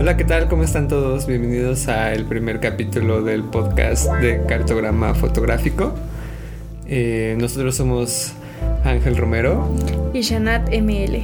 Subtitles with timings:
[0.00, 0.48] Hola, ¿qué tal?
[0.48, 1.26] ¿Cómo están todos?
[1.26, 5.94] Bienvenidos al primer capítulo del podcast de cartograma fotográfico.
[6.86, 8.32] Eh, nosotros somos
[8.82, 9.70] Ángel Romero
[10.14, 11.22] y Shanat ML.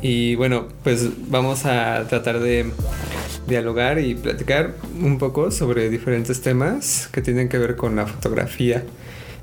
[0.00, 2.70] Y bueno, pues vamos a tratar de
[3.46, 8.82] dialogar y platicar un poco sobre diferentes temas que tienen que ver con la fotografía.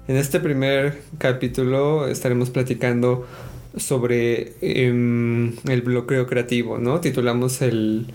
[0.07, 3.27] En este primer capítulo estaremos platicando
[3.75, 6.99] sobre em, el bloqueo creativo, ¿no?
[7.01, 8.07] Titulamos el,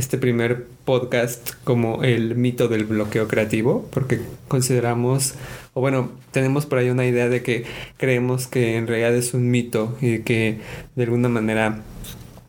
[0.00, 4.18] este primer podcast como el mito del bloqueo creativo, porque
[4.48, 5.34] consideramos,
[5.74, 7.64] o bueno, tenemos por ahí una idea de que
[7.98, 10.58] creemos que en realidad es un mito y que
[10.96, 11.82] de alguna manera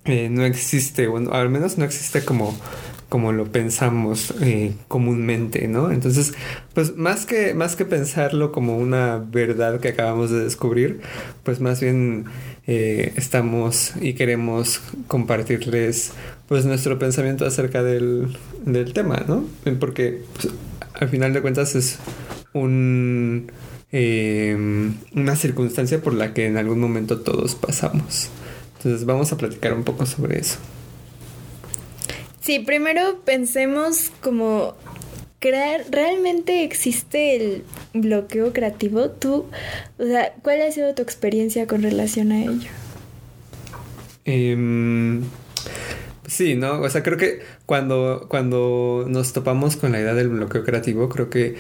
[0.06, 2.58] eh, no existe, o al menos no existe como
[3.10, 5.92] como lo pensamos eh, comúnmente, ¿no?
[5.92, 6.34] Entonces,
[6.74, 11.02] pues más que, más que pensarlo como una verdad que acabamos de descubrir,
[11.44, 12.24] pues más bien
[12.68, 16.14] eh, estamos y queremos compartirles
[16.52, 18.36] pues nuestro pensamiento acerca del,
[18.94, 19.46] tema, ¿no?
[19.80, 20.54] Porque pues,
[20.96, 21.98] al final de cuentas es
[22.52, 23.50] un,
[23.94, 28.28] em, una circunstancia por la que en algún momento todos pasamos.
[28.76, 30.58] Entonces vamos a platicar un poco sobre eso.
[32.42, 34.76] Sí, primero pensemos como
[35.40, 39.10] crear, ¿realmente existe el bloqueo creativo?
[39.10, 39.46] Tú,
[39.98, 42.70] o sea, ¿cuál ha sido tu experiencia con relación a ello?
[44.26, 45.24] Em,
[46.32, 46.82] sí, ¿no?
[46.82, 51.30] O sea, creo que cuando, cuando nos topamos con la idea del bloqueo creativo, creo
[51.30, 51.56] que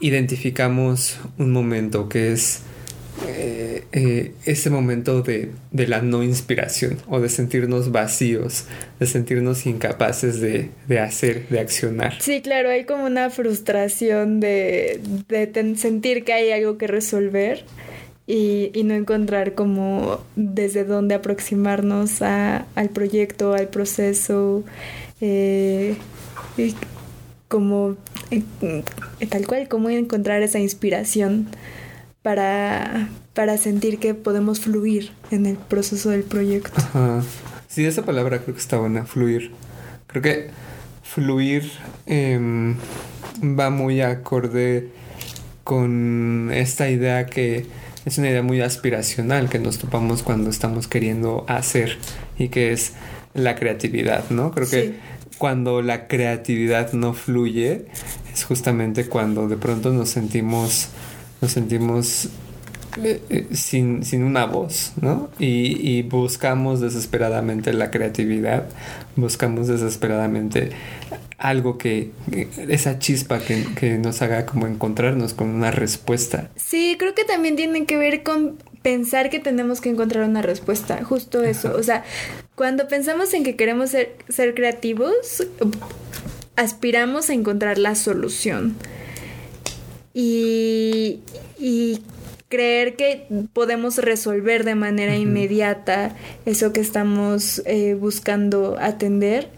[0.00, 2.62] identificamos un momento que es
[3.26, 8.64] eh, eh, ese momento de, la no inspiración o de sentirnos vacíos,
[8.98, 12.20] de sentirnos incapaces de, hacer, de accionar.
[12.20, 15.00] Sí, claro, hay como una frustración de,
[15.76, 17.64] sentir que hay algo que resolver
[18.30, 24.64] y, no encontrar como desde dónde aproximarnos al proyecto, al proceso.
[25.20, 25.96] Eh,
[27.48, 27.96] como
[29.28, 31.48] tal cual, cómo encontrar esa inspiración
[32.22, 36.72] para, para sentir que podemos fluir en el proceso del proyecto.
[36.76, 37.22] Ajá.
[37.66, 39.50] Sí, esa palabra creo que está buena, fluir.
[40.06, 40.50] Creo que
[41.02, 41.70] fluir
[42.06, 42.76] em,
[43.42, 44.88] va muy acorde
[45.64, 47.66] con esta idea que
[48.04, 51.98] es una idea muy aspiracional que nos topamos cuando estamos queriendo hacer
[52.38, 52.92] y que es
[53.34, 54.52] la creatividad, ¿no?
[54.52, 54.94] Creo que
[55.38, 57.86] cuando la creatividad no fluye
[58.32, 60.88] es justamente cuando de pronto nos sentimos
[61.40, 62.28] nos sentimos
[62.98, 65.30] eh, eh, sin, una voz, ¿no?
[65.38, 68.66] Y, buscamos desesperadamente la creatividad,
[69.16, 70.70] buscamos desesperadamente
[71.38, 72.10] algo que,
[72.68, 76.50] esa chispa que, nos haga como encontrarnos con una respuesta.
[76.56, 81.02] Sí, creo que también tiene que ver con pensar que tenemos que encontrar una respuesta,
[81.04, 82.02] justo eso, o sea,
[82.54, 85.46] cuando pensamos en que queremos ser, ser creativos,
[86.56, 88.76] aspiramos a encontrar la solución
[90.14, 91.20] y,
[92.50, 96.16] creer que podemos resolver de manera inmediata
[96.46, 99.48] eso que estamos eh, buscando atender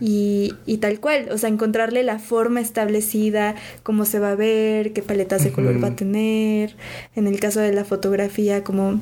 [0.00, 4.94] y, y, tal cual, o sea, encontrarle la forma establecida, cómo se va a ver,
[4.94, 6.74] qué paletas de color va a tener,
[7.14, 8.98] en el caso de la fotografía, como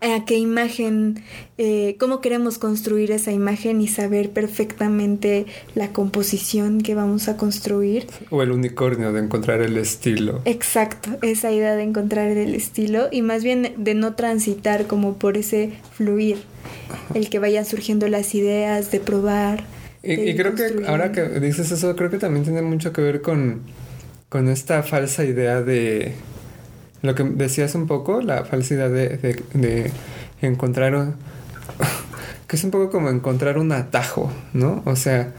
[0.00, 1.22] a qué imagen,
[1.58, 8.06] eh, cómo queremos construir esa imagen y saber perfectamente la composición que vamos a construir.
[8.30, 10.40] O el unicornio de encontrar el estilo.
[10.46, 15.36] Exacto, esa idea de encontrar el estilo y más bien de no transitar como por
[15.36, 16.38] ese fluir,
[17.14, 19.64] el que vayan surgiendo las ideas, de probar.
[20.02, 23.60] Y, creo que ahora que dices eso, creo que también tiene mucho que ver con,
[24.30, 26.14] con esta falsa idea de
[27.02, 29.16] lo que decías un poco, la falsidad de,
[29.54, 29.90] de,
[30.42, 30.92] encontrar,
[32.46, 34.82] que es un poco como encontrar un atajo, ¿no?
[34.84, 35.32] O sea,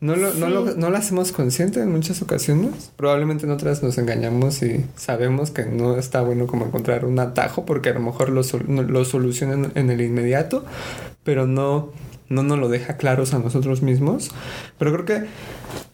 [0.00, 2.92] no lo, no, lo, no lo hacemos consciente en muchas ocasiones.
[2.96, 7.66] Probablemente en otras nos engañamos y sabemos que no está bueno como encontrar un atajo
[7.66, 8.42] porque a lo mejor lo,
[8.82, 10.64] lo solucionan en el inmediato,
[11.24, 11.90] pero no
[12.28, 14.30] no nos lo deja claros a nosotros mismos.
[14.78, 15.28] Pero creo que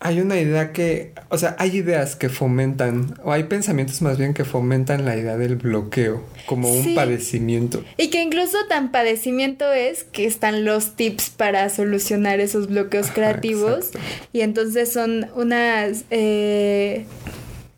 [0.00, 4.34] hay una idea que, o sea, hay ideas que fomentan, o hay pensamientos más bien
[4.34, 7.84] que fomentan la idea del bloqueo como un padecimiento.
[7.96, 13.90] Y que incluso tan padecimiento es que están los tips para solucionar esos bloqueos creativos.
[14.32, 17.06] y entonces son una eh,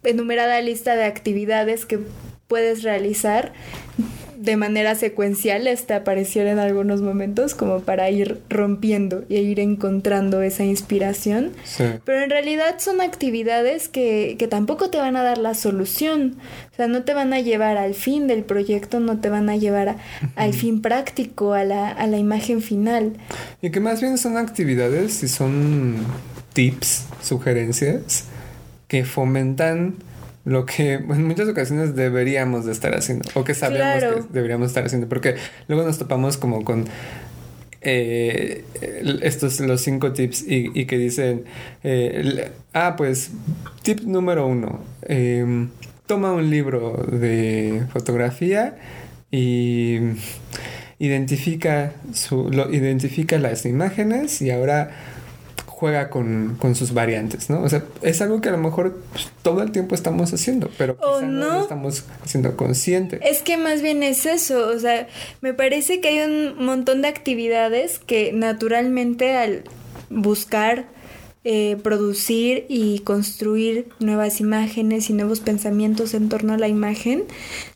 [0.03, 2.01] enumerada lista de actividades que
[2.49, 3.53] puedes realizar
[4.37, 10.43] de manera secuencial hasta apareciera en algunos momentos como para ir rompiendo y ir encontrando
[10.43, 11.53] esa inspiración.
[12.05, 16.37] Pero en realidad son actividades que, que tampoco te van a dar la solución.
[16.73, 19.57] O sea, no te van a llevar al fin del proyecto, no te van a
[19.57, 19.97] llevar
[20.37, 23.15] al fin práctico, a la, a la imagen final.
[23.63, 25.97] Y que más bien son actividades y son
[26.53, 28.25] tips, sugerencias
[28.89, 29.97] que fomentan
[30.47, 34.87] lo que en muchas ocasiones deberíamos de estar haciendo o que sabemos que deberíamos estar
[34.87, 35.35] haciendo porque
[35.69, 36.87] luego nos topamos como con
[37.83, 38.65] eh,
[39.23, 41.45] estos los cinco tips y, que dicen
[41.85, 43.31] eh, ah pues
[43.83, 45.69] tip número uno em,
[46.07, 48.77] toma un libro de fotografía
[49.31, 49.99] y
[50.99, 54.91] identifica su lo, identifica las imágenes y ahora
[55.77, 57.63] juega con, sus variantes, ¿no?
[57.63, 60.97] O sea, es algo que a lo mejor pues, todo el tiempo estamos haciendo, pero
[60.97, 61.53] quizá no.
[61.53, 63.21] lo estamos haciendo consciente.
[63.23, 65.07] Es que más bien es eso, o sea,
[65.43, 69.65] me parece que hay un montón de actividades que naturalmente al
[70.09, 70.87] buscar
[71.49, 77.23] eh, producir y construir nuevas imágenes y nuevos pensamientos en torno a la imagen.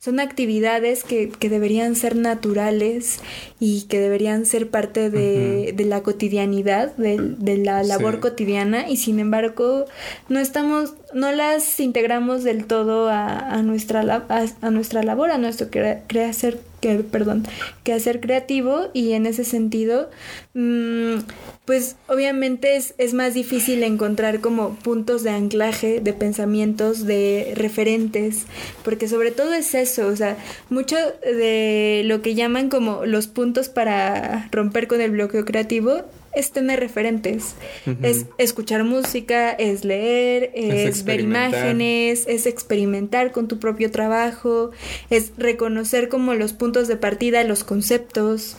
[0.01, 3.21] Son actividades que, deberían ser naturales
[3.61, 8.89] y que deberían ser parte de, la cotidianidad, de, la labor cotidiana.
[8.89, 9.85] Y sin embargo
[10.29, 16.59] no estamos, no las integramos del todo a, nuestra, a, nuestra labor, a nuestro creacer
[16.81, 17.47] que, perdón,
[17.85, 20.11] que hacer creativo y en ese sentido,
[20.55, 21.19] mm,
[21.65, 28.47] pues obviamente es, es, más difícil encontrar como puntos de anclaje, de pensamientos, de referentes,
[28.85, 30.37] porque sobre todo es eso, o sea,
[30.69, 36.53] mucho de lo que llaman como los puntos para romper con el bloqueo creativo es
[36.53, 37.55] tener referentes,
[38.03, 44.71] es escuchar música, es leer, es, ver imágenes, es experimentar con tu propio trabajo,
[45.11, 48.57] es reconocer como los puntos de partida, los conceptos,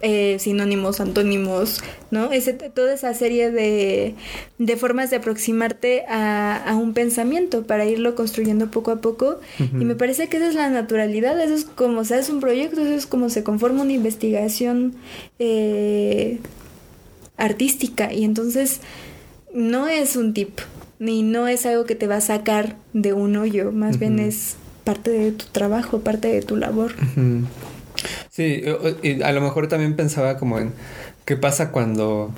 [0.00, 2.32] eh, sinónimos, antónimos, ¿no?
[2.32, 4.14] Ese, toda esa serie de,
[4.58, 9.38] de formas de aproximarte a, un pensamiento para irlo construyendo poco a poco.
[9.58, 12.80] Y me parece que esa es la naturalidad, eso es como se hace un proyecto,
[12.80, 14.96] eso es como se conforma una investigación.
[15.38, 16.40] Eh,
[17.36, 18.80] artística y entonces
[19.54, 20.60] no es un tip
[20.98, 24.56] ni no es algo que te va a sacar de un hoyo, más bien es
[24.84, 26.92] parte de tu trabajo, parte de tu labor.
[28.30, 28.62] Sí,
[29.02, 30.72] y a lo mejor también pensaba como en
[31.24, 32.32] qué pasa cuando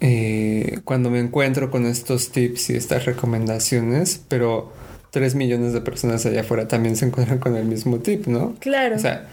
[0.00, 4.72] eh, cuando me encuentro con estos tips y estas recomendaciones, pero
[5.10, 8.54] tres millones de personas allá afuera también se encuentran con el mismo tip, ¿no?
[8.60, 8.96] Claro.
[8.96, 9.26] O sea,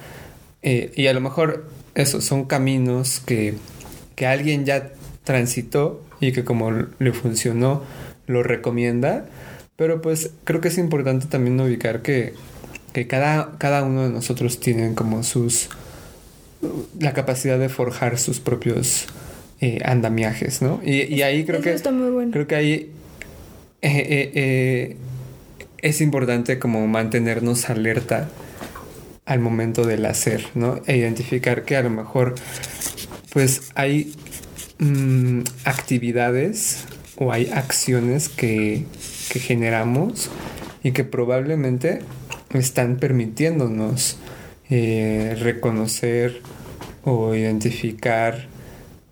[0.63, 3.56] eh, y a lo mejor eso son caminos que
[4.15, 4.91] que alguien ya
[5.23, 7.83] transitó y que como le funcionó
[8.27, 9.25] lo recomienda.
[9.75, 12.33] Pero pues creo que es importante también ubicar que,
[12.94, 15.69] que cada, cada uno de nosotros tiene como sus...
[17.00, 19.07] la capacidad de forjar sus propios
[19.62, 20.81] eh, andamiajes, ¿no?
[20.83, 21.73] Y, ahí creo que...
[21.73, 22.31] Está muy bueno.
[22.31, 22.91] Creo que ahí
[23.81, 24.95] eh, eh,
[25.79, 28.29] es importante como mantenernos alerta
[29.25, 30.81] al momento del hacer, ¿no?
[30.88, 32.35] E identificar que a lo mejor
[33.35, 34.13] pues hay
[34.79, 36.85] mm, actividades
[37.17, 38.85] o hay acciones que,
[39.27, 40.29] generamos
[40.83, 41.99] y que probablemente
[42.53, 44.15] están permitiéndonos
[44.69, 46.39] eh, reconocer
[47.03, 48.47] o identificar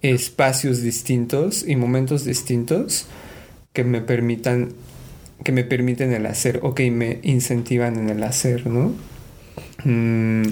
[0.01, 3.07] espacios distintos y momentos distintos
[3.73, 4.69] que me permitan
[5.43, 8.93] que me permiten el hacer o que me incentivan en el hacer, ¿no?
[9.83, 10.43] Mm,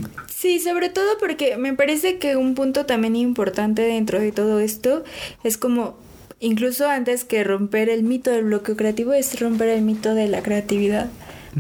[0.41, 5.03] Sí, sobre todo porque me parece que un punto también importante dentro de todo esto
[5.43, 5.97] es como
[6.39, 10.41] incluso antes que romper el mito del bloqueo creativo es romper el mito de la
[10.41, 11.11] creatividad.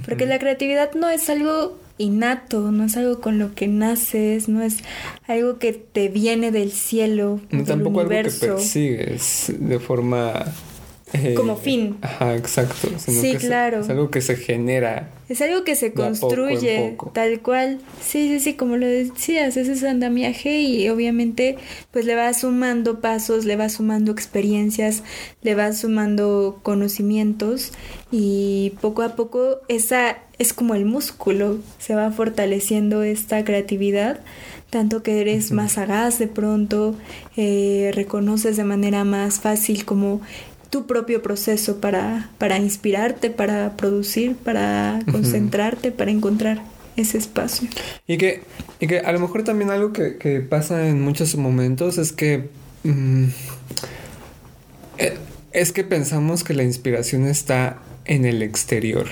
[0.03, 4.63] Porque la creatividad no es algo innato, no es algo con lo que naces, no
[4.63, 4.77] es
[5.27, 8.45] algo que te viene del cielo, del Tampoco universo.
[8.45, 10.43] algo que persigues de forma
[11.13, 11.97] eh, como fin.
[12.01, 12.89] Ajá, exacto.
[12.97, 13.81] sí, claro.
[13.81, 15.09] es algo que se genera.
[15.31, 17.79] Es algo que se construye, tal cual.
[18.01, 21.55] Sí, sí, sí, como lo decías, ese es andamiaje y obviamente
[21.91, 25.03] pues le vas sumando pasos, le vas sumando experiencias,
[25.41, 27.71] le vas sumando conocimientos
[28.11, 34.19] y poco a poco esa es como el músculo, se va fortaleciendo esta creatividad
[34.71, 36.95] tanto que eres más sagaz de pronto,
[37.35, 40.21] eh, reconoces de manera más fácil como
[40.71, 46.63] tu propio proceso para, para inspirarte, para producir, para concentrarte, para encontrar
[46.95, 47.69] ese espacio.
[48.07, 48.41] Y que,
[48.79, 52.49] y que a lo mejor también algo que, que pasa en muchos momentos es que...
[52.83, 53.25] Mm,
[54.97, 55.17] eh,
[55.51, 59.07] es que pensamos que la inspiración está en el exterior.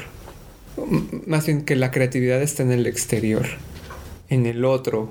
[1.28, 3.46] más bien que la creatividad está en el exterior,
[4.30, 5.10] en el otro,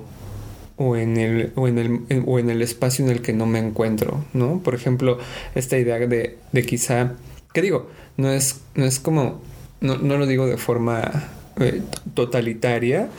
[0.79, 3.59] o en el, o en el, o en el espacio en el que no me
[3.59, 4.61] encuentro, ¿no?
[4.63, 5.19] Por ejemplo,
[5.53, 7.15] esta idea de, de quizá,
[7.53, 7.89] ¿qué digo?
[8.15, 9.41] No es, no es como,
[9.81, 11.81] no, no lo digo de forma eh,
[12.13, 13.09] totalitaria,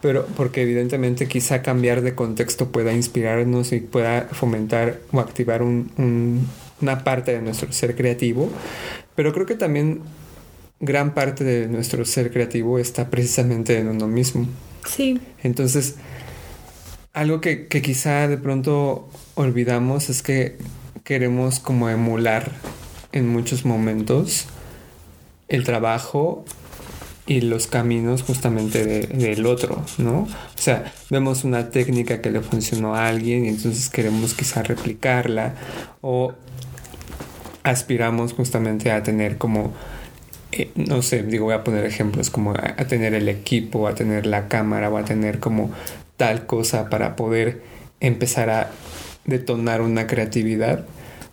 [0.00, 6.46] pero porque evidentemente quizá cambiar de contexto pueda inspirarnos y pueda fomentar o activar un,
[6.80, 8.48] una parte de nuestro ser creativo,
[9.16, 10.02] pero creo que también
[10.78, 14.46] gran parte de nuestro ser creativo está precisamente en uno mismo.
[14.86, 15.20] Sí.
[15.42, 15.96] Entonces,
[17.18, 20.56] algo que, que quizá de pronto olvidamos es que
[21.02, 22.52] queremos como emular
[23.10, 24.46] en muchos momentos
[25.48, 26.44] el trabajo
[27.26, 30.20] y los caminos justamente del otro, ¿no?
[30.20, 35.54] O sea, vemos una técnica que le funcionó a alguien y entonces queremos quizá replicarla
[36.00, 36.34] o
[37.64, 39.72] aspiramos justamente a tener como,
[40.52, 43.94] eh, no sé, digo, voy a poner ejemplos, como a, a, tener el equipo, a
[43.96, 45.72] tener la cámara o a tener como
[46.18, 47.62] tal cosa para poder
[48.00, 48.70] empezar a
[49.24, 50.84] detonar una creatividad,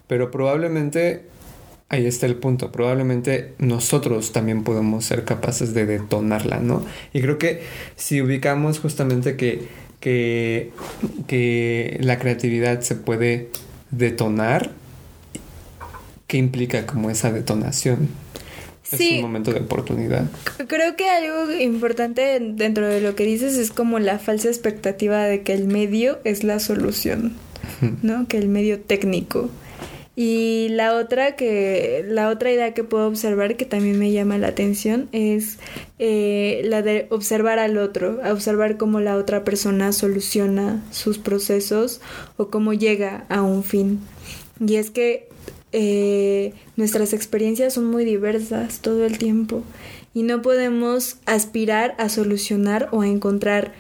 [0.08, 1.24] pero probablemente
[1.90, 2.72] ahí está el punto.
[2.72, 6.86] Probablemente nosotros también podemos ser capaces de detonarla, ¿no?
[7.12, 7.64] Y creo que
[7.96, 9.68] si ubicamos justamente que,
[10.00, 10.72] que,
[11.28, 13.50] que la creatividad se puede
[13.92, 14.72] detonar,
[16.28, 18.10] ¿qué implica como esa detonación?
[18.86, 20.26] Sí, es un momento de oportunidad.
[20.68, 25.42] Creo que algo importante dentro de lo que dices es como la falsa expectativa de
[25.42, 27.34] que el medio es la solución,
[28.04, 28.28] ¿no?
[28.28, 29.50] Que el medio técnico.
[30.16, 34.48] Y la otra que, la otra idea que puedo observar que también me llama la
[34.48, 35.58] atención es
[36.00, 42.00] eh, la de observar al otro, observar cómo la otra persona soluciona sus procesos
[42.38, 44.00] o cómo llega a un fin.
[44.66, 45.28] Y es que
[45.78, 49.62] eh, nuestras experiencias son muy diversas todo el tiempo
[50.14, 53.74] y no podemos aspirar a solucionar o a encontrar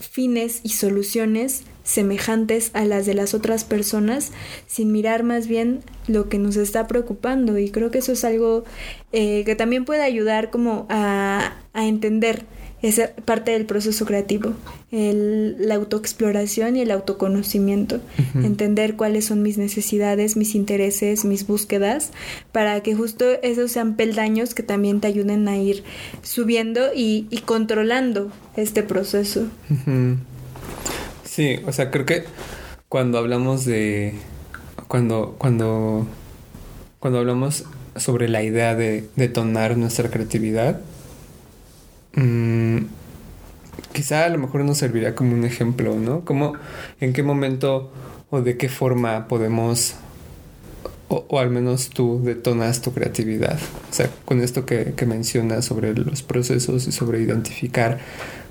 [0.00, 4.32] fines y soluciones semejantes a las de las otras personas
[4.66, 7.58] sin mirar más bien lo que nos está preocupando.
[7.58, 8.64] Y creo que eso es algo
[9.12, 12.46] eh, que también puede ayudar como a, a entender
[12.82, 14.54] esa parte del proceso creativo,
[14.90, 18.44] el, la autoexploración y el autoconocimiento, uh -huh.
[18.46, 22.10] entender cuáles son mis necesidades, mis intereses, mis búsquedas,
[22.52, 25.84] para que justo esos sean peldaños que también te ayuden a ir
[26.22, 29.46] subiendo y, y controlando este proceso.
[29.68, 30.16] Uh -huh.
[31.24, 32.24] Sí, o sea, creo que
[32.88, 34.14] cuando hablamos de.
[34.88, 35.36] Cuando.
[35.38, 36.06] cuando.
[36.98, 37.64] cuando hablamos
[37.96, 40.80] sobre la idea de detonar nuestra creatividad.
[42.14, 42.78] Mmm,
[43.92, 46.24] quizá a lo mejor nos serviría como un ejemplo, ¿no?
[46.24, 46.54] Como
[47.00, 47.92] en qué momento
[48.30, 49.94] o de qué forma podemos.
[51.08, 53.58] O, o, al menos tú detonas tu creatividad.
[53.90, 57.98] O sea, con esto que, que mencionas sobre los procesos y sobre identificar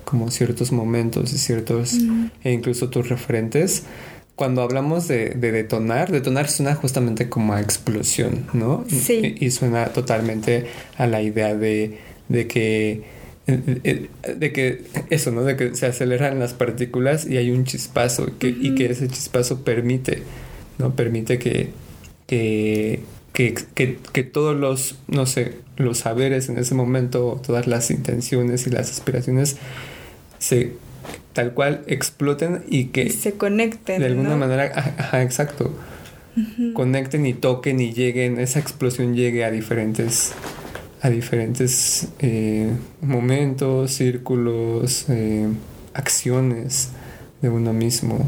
[0.04, 2.25] como ciertos momentos y ciertos, mm.
[2.44, 3.84] e incluso tus referentes.
[4.36, 8.84] Cuando hablamos de, de, detonar, detonar suena justamente como a explosión, ¿no?
[8.89, 9.38] Sí.
[9.39, 10.66] Y, y suena totalmente
[10.98, 11.98] a la idea de,
[12.28, 13.19] de que
[13.58, 15.44] de que eso, ¿no?
[15.44, 18.58] De que se aceleran las partículas y hay un chispazo que, uh -huh.
[18.62, 20.24] y que ese chispazo permite,
[20.77, 20.96] ¿no?
[20.96, 21.70] Permite que,
[22.27, 23.01] que,
[23.34, 23.56] que,
[24.13, 28.91] que, todos los, no sé, los saberes en ese momento, todas las intenciones y las
[28.91, 29.58] aspiraciones
[30.39, 30.74] se
[31.34, 34.38] tal cual exploten y que y se conecten de alguna ¿no?
[34.38, 35.74] manera ajá, exacto
[36.36, 36.74] uh -huh.
[36.74, 40.34] conecten y toquen y lleguen esa explosión llegue a diferentes
[41.01, 45.48] a diferentes eh, momentos círculos eh,
[45.94, 46.89] acciones
[47.41, 48.27] de uno mismo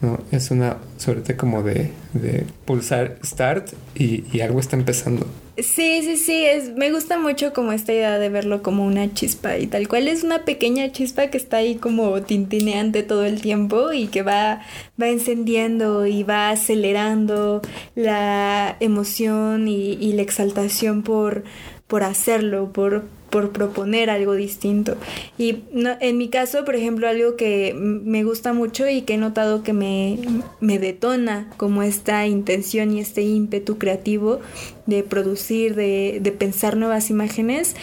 [0.00, 0.18] ¿no?
[0.32, 5.26] es una suerte como de, de pulsar start y, y algo está empezando
[5.58, 9.58] Sí, sí, sí, es, me gusta mucho como esta idea de verlo como una chispa
[9.58, 13.92] y tal cual es una pequeña chispa que está ahí como tintineante todo el tiempo
[13.92, 14.62] y que va,
[15.00, 17.60] va encendiendo y va acelerando
[17.94, 21.44] la emoción y, la exaltación por,
[21.86, 24.96] por hacerlo, por, por proponer algo distinto.
[25.38, 29.16] Y no, en mi caso, por ejemplo, algo que me gusta mucho y que he
[29.16, 30.18] notado que me,
[30.60, 34.40] me detona como esta intención y este ímpetu creativo
[34.84, 37.74] de producir, de, de pensar nuevas imágenes,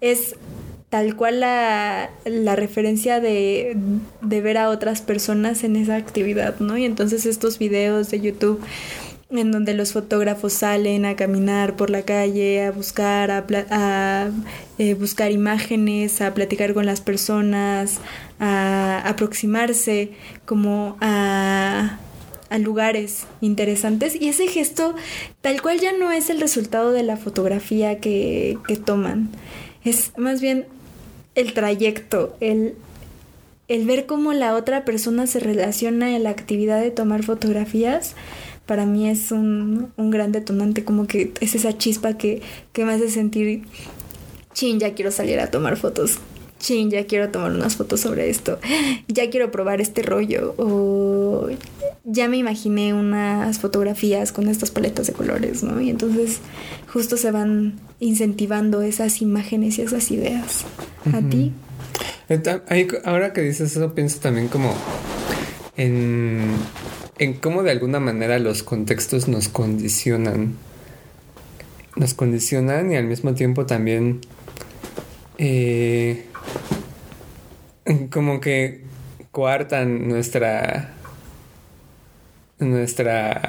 [0.00, 0.34] es
[0.88, 3.76] tal cual la, la referencia de,
[4.22, 6.76] de, ver a otras personas en esa actividad, ¿no?
[6.76, 8.60] Y entonces estos videos de YouTube
[9.30, 14.30] en donde los fotógrafos salen a caminar por la calle, a buscar, a, a
[14.78, 17.98] eh, buscar imágenes, a platicar con las personas,
[18.38, 20.10] a aproximarse
[20.44, 21.98] como a,
[22.50, 24.14] a lugares interesantes.
[24.20, 24.94] Y ese gesto
[25.40, 29.30] tal cual ya no es el resultado de la fotografía que, que toman.
[29.84, 30.66] Es más bien
[31.34, 32.74] el trayecto, el,
[33.68, 38.14] el ver cómo la otra persona se relaciona en la actividad de tomar fotografías,
[38.66, 42.42] para mí es un, un gran detonante, como que es esa chispa que,
[42.72, 43.62] que me hace sentir,
[44.56, 46.18] chin, ya quiero salir a tomar fotos
[46.58, 48.58] chin, ya quiero tomar unas fotos sobre esto,
[49.08, 51.48] ya quiero probar este rollo, o
[52.04, 55.78] ya me imaginé unas fotografías con estas paletas de colores, ¿no?
[55.80, 56.38] Y entonces
[56.90, 60.64] justo se van incentivando esas imágenes y esas ideas.
[61.12, 61.52] ¿A ti?
[63.04, 64.74] Ahora que dices eso, pienso también como
[65.76, 66.48] en,
[67.18, 70.54] en cómo de alguna manera los contextos nos condicionan.
[71.96, 74.20] Nos condicionan y al mismo tiempo también
[75.38, 76.26] eh,
[78.10, 78.82] como que
[79.30, 80.92] coartan nuestra
[82.58, 83.42] nuestra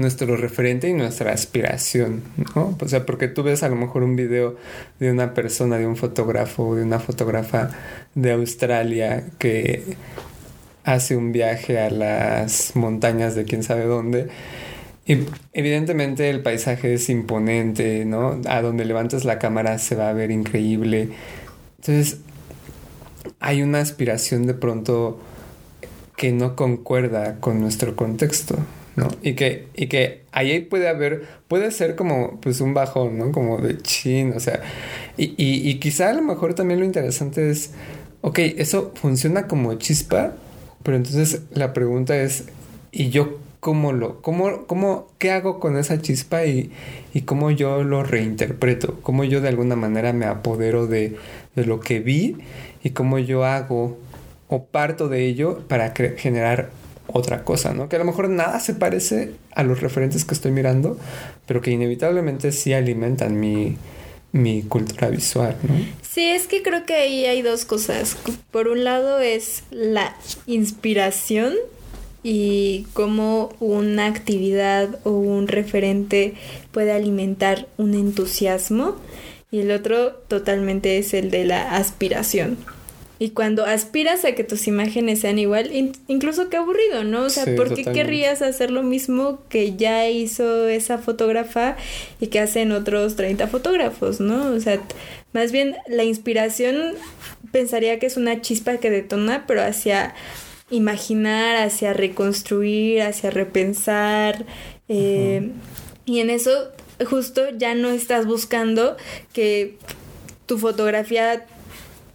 [0.00, 2.22] nuestro referente y nuestra aspiración.
[2.54, 4.56] O sea, porque tú ves a lo mejor un video
[4.98, 7.70] de una persona, de un fotógrafo, de una fotógrafa
[8.14, 9.96] de Australia que
[10.84, 14.28] hace un viaje a las montañas de quién sabe dónde.
[15.06, 18.40] Y evidentemente el paisaje es imponente, ¿no?
[18.46, 21.08] A donde levantas la cámara se va a ver increíble.
[21.78, 22.18] Entonces,
[23.40, 25.20] hay una aspiración de pronto
[26.16, 28.58] que no concuerda con nuestro contexto,
[28.94, 29.08] ¿no?
[29.22, 33.32] Y que, y que ahí puede haber, puede ser como pues un bajón, ¿no?
[33.32, 34.60] Como de chin, o sea,
[35.16, 37.72] y, y, quizá a lo mejor también lo interesante es,
[38.20, 40.34] ok, eso funciona como chispa,
[40.82, 42.44] pero entonces la pregunta es,
[42.92, 46.72] ¿y yo cómo lo, cómo, cómo, qué hago con esa chispa y,
[47.14, 48.98] y cómo yo lo reinterpreto?
[49.02, 51.16] ¿Cómo yo de alguna manera me apodero de,
[51.54, 52.38] de lo que vi
[52.82, 53.98] y cómo yo hago
[54.48, 56.70] o parto de ello para generar
[57.06, 57.88] otra cosa, ¿no?
[57.88, 60.98] Que a lo mejor nada se parece a los referentes que estoy mirando,
[61.46, 63.76] pero que inevitablemente sí alimentan mi,
[64.32, 65.74] mi cultura visual, ¿no?
[66.02, 68.16] Sí, es que creo que ahí hay dos cosas.
[68.50, 71.54] Por un lado es la inspiración
[72.22, 76.34] y cómo una actividad o un referente
[76.72, 78.96] puede alimentar un entusiasmo
[79.50, 82.58] y el otro totalmente es el de la aspiración.
[83.18, 85.70] Y cuando aspiras a que tus imágenes sean igual,
[86.08, 87.24] incluso qué aburrido, ¿no?
[87.24, 91.76] O sea, ¿por qué querrías hacer lo mismo que ya hizo esa fotógrafa
[92.18, 94.54] y que hacen otros 30 fotógrafos, ¿no?
[94.54, 94.80] O sea,
[95.34, 96.94] más bien la inspiración
[97.52, 100.14] pensaría que es una chispa que detona, pero hacia
[100.70, 104.46] imaginar, hacia reconstruir, hacia repensar.
[104.88, 105.50] Eh,
[106.04, 106.50] y en eso
[107.04, 108.96] justo ya no estás buscando
[109.32, 109.76] que
[110.46, 111.46] tu fotografía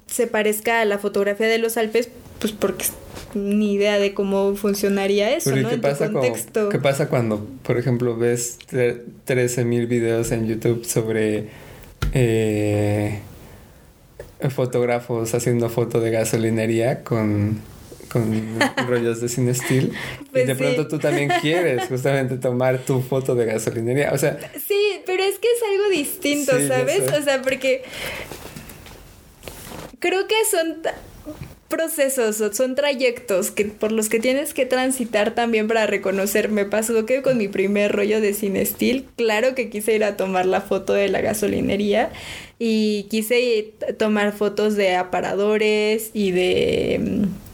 [0.07, 2.85] se parezca a la fotografía de los Alpes, pues porque
[3.33, 5.69] ni idea de cómo funcionaría eso, ¿no?
[5.69, 6.09] ¿qué pasa,
[6.71, 11.49] ¿Qué pasa cuando, por ejemplo, ves 13.000 videos en YouTube sobre
[12.13, 13.19] eh,
[14.49, 17.59] fotógrafos haciendo foto de gasolinería con
[18.15, 23.01] con rollos de cine steel y pues de pronto tú también quieres justamente tomar tu
[23.01, 24.39] foto de gasolinería, o sea...
[24.65, 27.11] Sí, pero es que es algo distinto, ¿sabes?
[27.11, 27.83] O sea, porque
[29.99, 30.77] creo que son
[31.67, 36.47] procesos, son trayectos que por los que tienes que transitar también para reconocer.
[36.49, 40.15] Me pasó que con mi primer rollo de cine steel, claro que quise ir a
[40.15, 42.11] tomar la foto de la gasolinería
[42.59, 47.44] y quise tomar fotos de aparadores y de mm,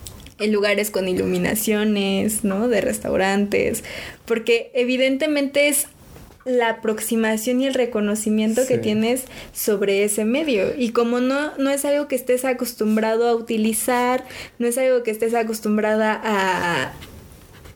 [0.42, 2.68] en lugares con iluminaciones, ¿no?
[2.68, 3.84] De restaurantes,
[4.26, 5.88] porque evidentemente es
[6.44, 10.76] la aproximación y el reconocimiento que tienes sobre ese medio.
[10.76, 14.26] Y como no, no es algo que estés acostumbrado a utilizar,
[14.58, 16.94] no es algo que estés acostumbrada a,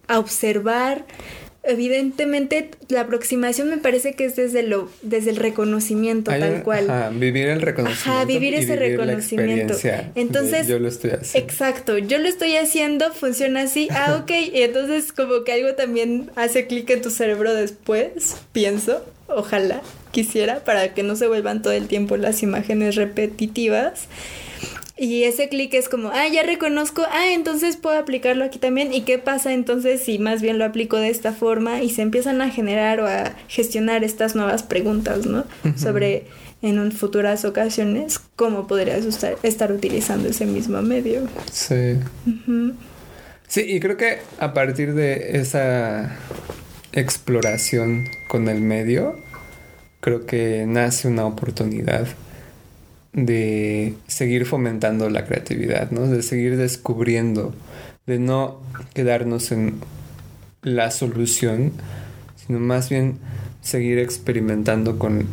[0.08, 1.06] a observar,
[1.65, 6.89] evidentemente la aproximación me parece que es desde lo desde el reconocimiento tal cual.
[6.89, 9.75] ajá, vivir el reconocimiento ajá, vivir ese reconocimiento.
[10.15, 11.47] entonces yo lo estoy haciendo.
[11.51, 13.88] exacto yo lo estoy haciendo funciona así.
[13.91, 19.04] Ah ok y entonces como que algo también hace clic en tu cerebro después pienso
[19.28, 24.08] ojalá quisiera para que no se vuelvan todo el tiempo las imágenes repetitivas
[24.97, 28.93] y ese clic es como, ah, ya reconozco, ah, entonces puedo aplicarlo aquí también.
[28.93, 32.41] ¿Y qué pasa entonces si más bien lo aplico de esta forma y se empiezan
[32.41, 35.43] a generar o a gestionar estas nuevas preguntas, ¿no?
[35.75, 36.25] Sobre
[36.62, 39.05] en futuras ocasiones cómo podrías
[39.43, 41.27] estar utilizando ese mismo medio.
[41.51, 41.97] Sí.
[43.47, 46.17] Sí, y creo que a partir de esa
[46.93, 49.19] exploración con el medio,
[49.99, 52.08] creo que nace una oportunidad
[53.15, 56.06] de seguir fomentando la creatividad, ¿no?
[56.06, 57.56] De seguir descubriendo,
[58.06, 58.62] de no
[58.93, 59.75] quedarnos en
[60.62, 61.71] la solución,
[62.36, 63.17] sino más bien
[63.62, 65.25] seguir experimentando con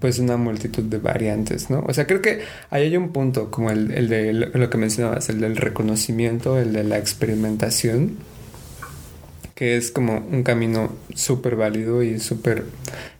[0.00, 1.84] pues una multitud de variantes, ¿no?
[1.86, 5.30] O sea, creo que ahí hay un punto como el, el de lo que mencionabas,
[5.30, 8.18] el del reconocimiento, el de la experimentación,
[9.54, 12.64] que es como un camino súper válido y súper,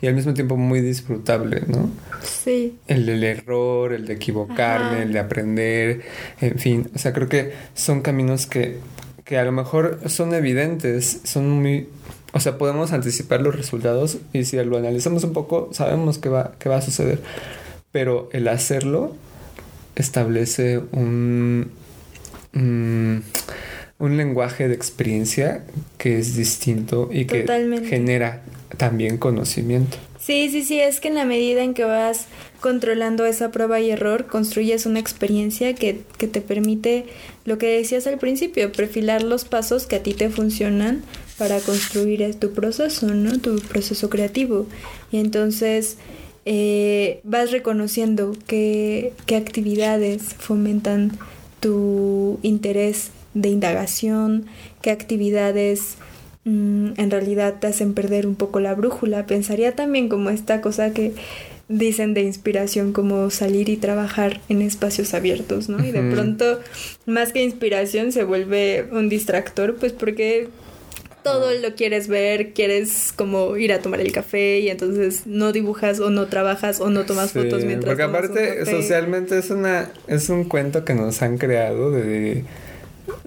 [0.02, 1.90] y al mismo tiempo muy disfrutable, ¿no?
[2.22, 2.76] Sí.
[2.88, 6.02] El del error, el de equivocarme, el de aprender,
[6.40, 8.78] en fin, o sea, creo que son caminos que,
[9.24, 11.88] que a lo mejor son evidentes, son muy
[12.34, 16.54] o sea, podemos anticipar los resultados y si lo analizamos un poco, sabemos qué va,
[16.58, 17.22] qué va a suceder.
[17.92, 19.14] Pero el hacerlo
[19.94, 21.70] establece un,
[22.52, 23.18] mm,
[23.98, 25.64] un lenguaje de experiencia
[25.98, 27.46] que es distinto y que
[27.88, 28.42] genera
[28.76, 29.96] también conocimiento.
[30.18, 32.26] Sí, sí, sí, es que en la medida en que vas
[32.60, 37.04] controlando esa prueba y error, construyes una experiencia que, que te permite,
[37.44, 41.02] lo que decías al principio, perfilar los pasos que a ti te funcionan
[41.36, 43.38] para construir tu proceso, ¿no?
[43.38, 44.66] Tu proceso creativo.
[45.12, 45.98] Y entonces
[46.46, 51.18] eh, vas reconociendo qué, qué actividades fomentan
[51.60, 54.46] tu interés de indagación,
[54.80, 55.96] qué actividades
[56.44, 59.26] mm, en realidad te hacen perder un poco la brújula.
[59.26, 61.12] Pensaría también como esta cosa que
[61.68, 65.84] dicen de inspiración como salir y trabajar en espacios abiertos, ¿no?
[65.84, 66.60] Y de pronto,
[67.06, 70.48] más que inspiración, se vuelve un distractor, pues porque
[71.22, 75.98] todo lo quieres ver, quieres como ir a tomar el café y entonces no dibujas
[75.98, 80.44] o no trabajas o no tomas fotos mientras porque aparte socialmente es una es un
[80.44, 82.44] cuento que nos han creado de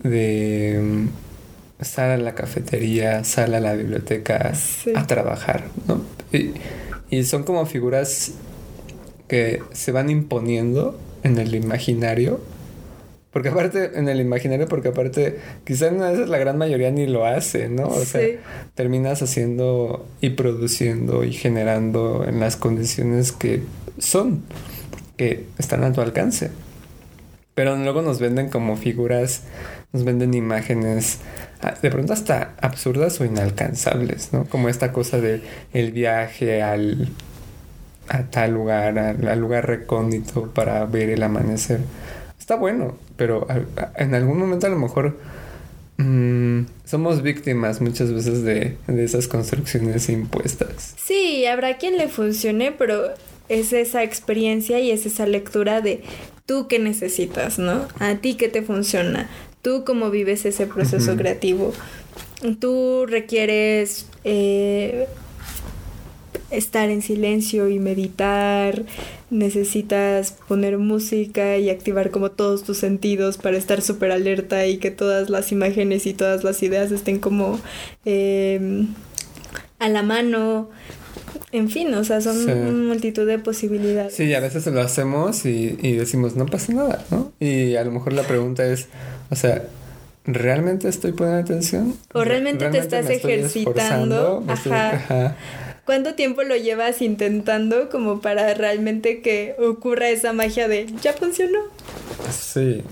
[0.03, 4.53] de mm, sal a la cafetería, sal a la biblioteca
[4.95, 6.01] a trabajar, ¿no?
[6.31, 6.53] Y,
[7.09, 8.33] y son como figuras
[9.27, 12.39] que se van imponiendo en el imaginario
[13.37, 17.23] porque aparte, en el imaginario, porque aparte, quizás a veces la gran mayoría ni lo
[17.23, 17.87] hace, ¿no?
[17.87, 18.27] O sea,
[18.73, 23.61] terminas haciendo y produciendo y generando en las condiciones que
[23.99, 24.41] son,
[25.17, 26.49] que están a tu alcance.
[27.57, 29.41] Pero luego nos venden como figuras,
[29.91, 31.17] nos venden imágenes
[31.63, 34.45] ah, de pronto hasta absurdas o inalcanzables, ¿no?
[34.45, 35.41] Como esta cosa de
[35.73, 37.09] el viaje al
[38.09, 41.79] a tal lugar, al lugar recóndito para ver el amanecer.
[42.39, 43.47] Está bueno, pero
[43.95, 45.17] en algún momento a lo mejor
[45.97, 50.93] mm, somos víctimas muchas veces de, de esas construcciones impuestas.
[51.03, 53.15] Sí, habrá quien le funcione, pero
[53.49, 56.03] es esa experiencia y es esa lectura de
[56.47, 57.87] tú qué necesitas, ¿no?
[57.99, 59.29] A ti qué te funciona,
[59.61, 61.73] tú cómo vives ese proceso creativo.
[62.59, 65.07] Tú requieres eh,
[66.49, 68.83] estar en silencio y meditar,
[69.29, 74.89] necesitas poner música y activar como todos tus sentidos para estar súper alerta y que
[74.89, 77.59] todas las imágenes y todas las ideas estén como
[78.05, 78.87] em,
[79.79, 80.69] a la mano.
[81.51, 84.13] En fin, o sea, son multitud de posibilidades.
[84.13, 87.31] Sí, a veces lo hacemos y, y decimos, no pasa nada, ¿no?
[87.39, 88.87] Y a lo mejor la pregunta es,
[89.29, 89.63] o sea,
[90.25, 91.95] ¿realmente estoy poniendo atención?
[92.13, 94.43] ¿O realmente, te estás ejercitando?
[94.47, 95.37] ajá.
[95.85, 101.59] ¿Cuánto tiempo lo llevas intentando como para realmente que ocurra esa magia de ya funcionó?
[102.29, 102.83] Sí.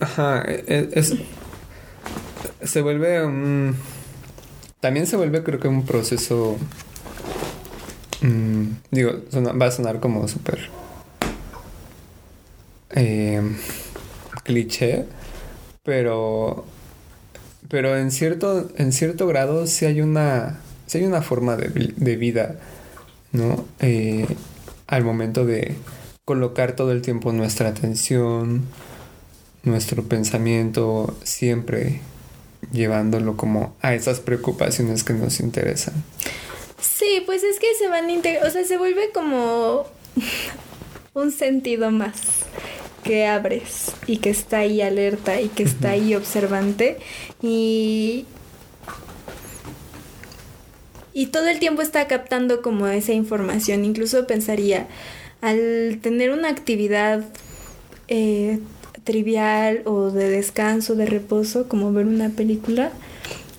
[0.00, 1.14] Ajá, e, e, es,
[2.62, 3.76] se vuelve un...
[4.80, 6.56] También se vuelve creo que un proceso...
[8.22, 9.12] Mm, digo,
[9.60, 10.68] va a sonar como súper...
[12.90, 13.42] Eh,
[14.44, 15.06] cliché,
[15.82, 16.64] pero...
[17.68, 20.58] Pero en cierto, en cierto grado sí hay una
[20.90, 22.56] si hay una forma de, vida,
[23.30, 23.64] ¿no?
[23.78, 24.26] Eh,
[24.88, 25.76] al momento de
[26.24, 28.62] colocar todo el tiempo nuestra atención,
[29.62, 32.00] nuestro pensamiento, siempre
[32.72, 35.94] llevándolo como a esas preocupaciones que nos interesan.
[36.80, 39.86] Sí, pues es que se van a o sea, se vuelve como
[41.14, 42.14] un sentido más
[43.04, 46.98] que abres y que está ahí alerta y que está ahí observante
[47.42, 48.26] y,
[51.12, 53.84] y todo el tiempo está captando como esa información.
[53.84, 54.86] Incluso pensaría,
[55.40, 57.24] al tener una actividad
[58.08, 58.58] eh,
[59.10, 62.92] trivial o de descanso, de reposo, como ver una película,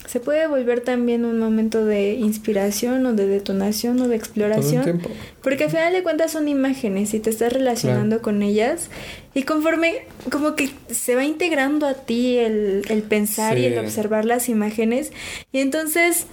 [0.08, 5.02] se puede volver también un momento de inspiración o de detonación o de exploración.
[5.42, 8.90] Porque al final de cuentas son imágenes y te estás relacionando con ellas.
[9.34, 14.50] Y conforme como que se va integrando a ti el, pensar y el observar las
[14.50, 15.12] imágenes.
[15.52, 16.28] Y entonces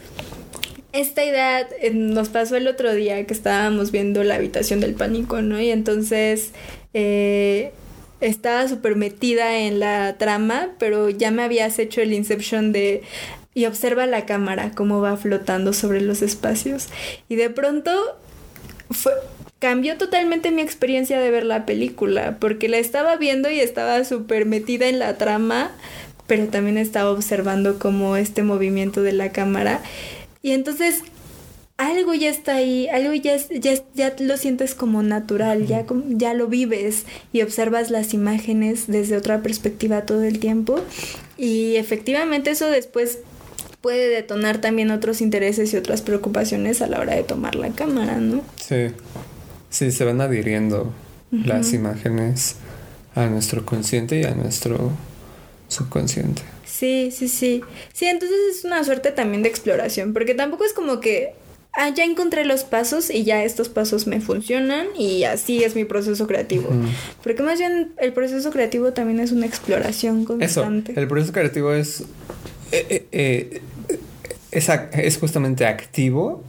[0.92, 5.40] esta idea eh, nos pasó el otro día que estábamos viendo la habitación del pánico,
[5.42, 5.60] ¿no?
[5.60, 6.50] Y entonces
[6.94, 7.70] eh,
[8.20, 13.02] estaba súper metida en la trama, pero ya me habías hecho el Inception de...
[13.54, 16.88] Y observa la cámara, cómo va flotando sobre los espacios.
[17.28, 17.90] Y de pronto
[18.90, 19.12] fue,
[19.58, 24.46] cambió totalmente mi experiencia de ver la película, porque la estaba viendo y estaba súper
[24.46, 25.72] metida en la trama,
[26.28, 29.80] pero también estaba observando como este movimiento de la cámara.
[30.42, 31.02] Y entonces
[31.78, 36.48] algo ya está ahí, algo ya, ya, ya lo sientes como natural, ya, ya lo
[36.48, 40.80] vives y observas las imágenes desde otra perspectiva todo el tiempo.
[41.36, 43.20] Y efectivamente eso después
[43.80, 48.16] puede detonar también otros intereses y otras preocupaciones a la hora de tomar la cámara,
[48.16, 48.42] ¿no?
[48.56, 48.88] Sí.
[49.70, 50.92] Sí, se van adhiriendo
[51.30, 52.56] las imágenes
[53.14, 54.92] a nuestro consciente y a nuestro
[55.68, 56.42] subconsciente.
[56.64, 57.62] Sí, sí, sí.
[57.92, 61.34] Sí, entonces es una suerte también de exploración, porque tampoco es como que,
[61.72, 65.84] ah, ya encontré los pasos y ya estos pasos me funcionan y así es mi
[65.84, 66.70] proceso creativo.
[67.22, 70.92] Porque más bien el proceso creativo también es una exploración constante.
[70.92, 72.00] Eso, el proceso creativo es,
[72.72, 73.62] eh, eh, eh,
[74.50, 76.42] es, es justamente activo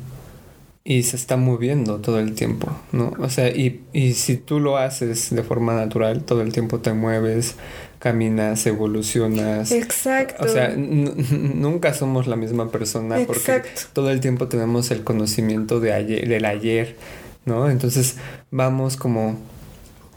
[0.84, 3.14] y se está moviendo todo el tiempo, ¿no?
[3.20, 6.94] O sea, y, y si tú lo haces de forma natural, todo el tiempo te
[6.94, 7.56] mueves,
[8.00, 9.72] caminas, evolucionas.
[9.72, 10.46] Exacto.
[10.46, 13.62] O sea, nunca somos la misma persona porque
[13.94, 16.96] todo el tiempo tenemos el conocimiento de ayer, del ayer,
[17.46, 17.70] ¿no?
[17.70, 18.16] Entonces
[18.50, 19.38] vamos como,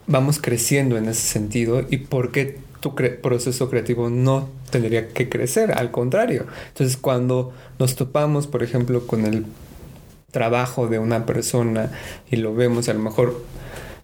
[0.06, 5.72] vamos creciendo en ese sentido y por qué tu proceso creativo no tendría que crecer,
[5.72, 6.46] al contrario.
[6.68, 9.44] Entonces cuando nos topamos, por ejemplo, con el
[10.30, 11.90] trabajo de una persona
[12.30, 13.44] y lo vemos, a lo mejor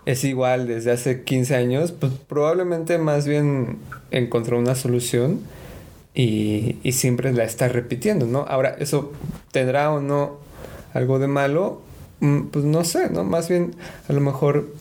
[0.08, 3.76] es igual desde hace 15 años, pues probablemente más bien
[4.10, 5.40] encontró una solución
[6.14, 8.46] y, y siempre la está repitiendo, ¿no?
[8.48, 9.12] Ahora, ¿eso
[9.52, 10.38] tendrá o no
[10.94, 11.82] algo de malo?
[12.20, 13.22] Mm, pues no sé, ¿no?
[13.22, 13.74] Más bien
[14.08, 14.72] a lo mejor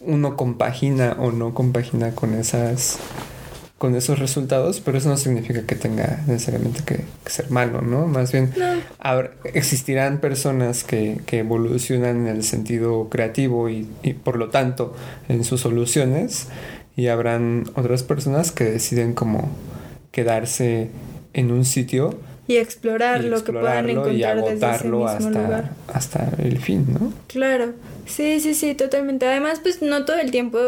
[0.00, 2.98] uno compagina o no compagina con esas
[3.84, 8.06] con esos resultados, pero eso no significa que tenga necesariamente que, ser malo, ¿no?
[8.06, 8.50] Más bien,
[9.52, 14.94] existirán personas que, que, evolucionan en el sentido creativo y, y, por lo tanto
[15.28, 16.46] en sus soluciones
[16.96, 19.50] y habrán otras personas que deciden como
[20.12, 20.88] quedarse
[21.34, 26.86] en un sitio y explorar lo que puedan encontrar y agotarlo hasta, hasta el fin,
[26.88, 27.12] ¿no?
[27.26, 27.74] Claro,
[28.06, 29.26] sí, sí, sí, totalmente.
[29.26, 30.58] Además, pues no todo el tiempo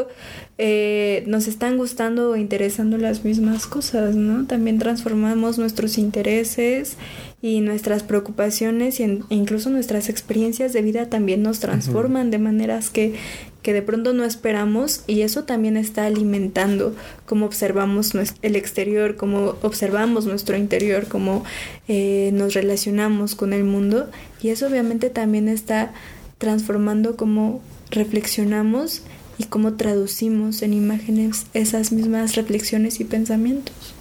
[0.59, 4.47] eh, nos están gustando o interesando las mismas cosas, ¿no?
[4.47, 6.97] También transformamos nuestros intereses
[7.43, 13.15] y nuestras preocupaciones e incluso nuestras experiencias de vida también nos transforman de maneras que,
[13.63, 16.97] que de pronto no esperamos y eso también está alimentando
[17.27, 21.45] cómo observamos el exterior, cómo observamos nuestro interior, cómo
[21.87, 24.09] eh, nos relacionamos con el mundo
[24.41, 25.93] y eso obviamente también está
[26.39, 29.03] transformando cómo reflexionamos
[29.39, 33.95] y cómo traducimos en imágenes esas mismas reflexiones y pensamientos.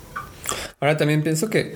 [0.79, 1.75] Ahora también pienso que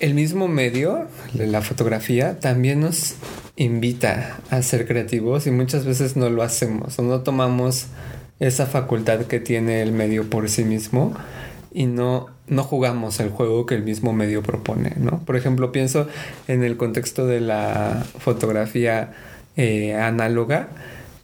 [0.00, 3.14] el mismo medio, la fotografía, también nos
[3.56, 7.86] invita a ser creativos y muchas veces no lo hacemos o no tomamos
[8.40, 11.14] esa facultad que tiene el medio por sí mismo
[11.72, 15.20] y no, no jugamos el juego que el mismo medio propone, ¿no?
[15.24, 16.06] Por ejemplo, pienso
[16.48, 19.12] en el contexto de la fotografía
[19.56, 20.68] eh, análoga,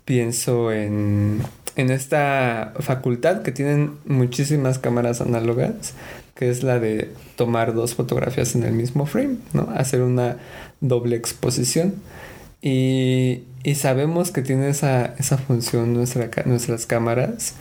[0.05, 1.43] pienso en,
[1.77, 5.95] en esta facultad que tienen muchísimas cámaras análogas,
[6.35, 9.69] que es la de tomar dos fotografías en el mismo frame, ¿no?
[9.75, 10.38] Hacer una
[10.81, 11.95] doble exposición.
[12.62, 17.55] Y, y sabemos que tiene esa, esa función nuestra, nuestras cámaras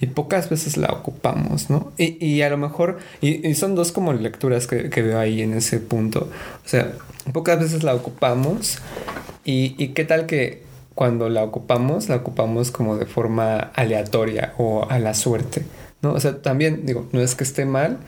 [0.00, 1.92] y pocas veces la ocupamos, ¿no?
[1.98, 5.42] Y, y a lo mejor, y, y, son dos como lecturas que, que, veo ahí
[5.42, 6.30] en ese punto.
[6.64, 6.92] O sea,
[7.32, 8.78] pocas veces la ocupamos
[9.44, 10.62] y, y qué tal que
[10.94, 15.64] cuando la ocupamos, la ocupamos como de forma aleatoria o a la suerte,
[16.02, 16.12] ¿no?
[16.12, 17.98] O sea, también digo, no es que esté mal,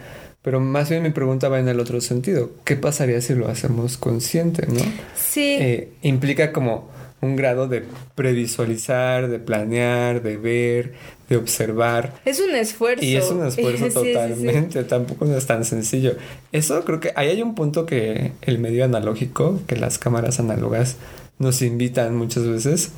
[0.42, 2.50] pero más bien mi pregunta va en el otro sentido.
[2.64, 4.81] ¿Qué pasaría si lo hacemos consciente, no?
[5.14, 5.57] Sí.
[5.61, 6.90] Eh, implica como
[7.22, 7.85] un grado de
[8.16, 10.92] previsualizar, de planear, de ver,
[11.28, 12.12] de observar.
[12.24, 13.04] Es un esfuerzo.
[13.04, 16.16] Y es un esfuerzo totalmente, tampoco no es tan sencillo.
[16.50, 20.96] Eso creo que ahí hay un punto que el medio analógico, que las cámaras análogas
[21.38, 22.90] nos invitan muchas veces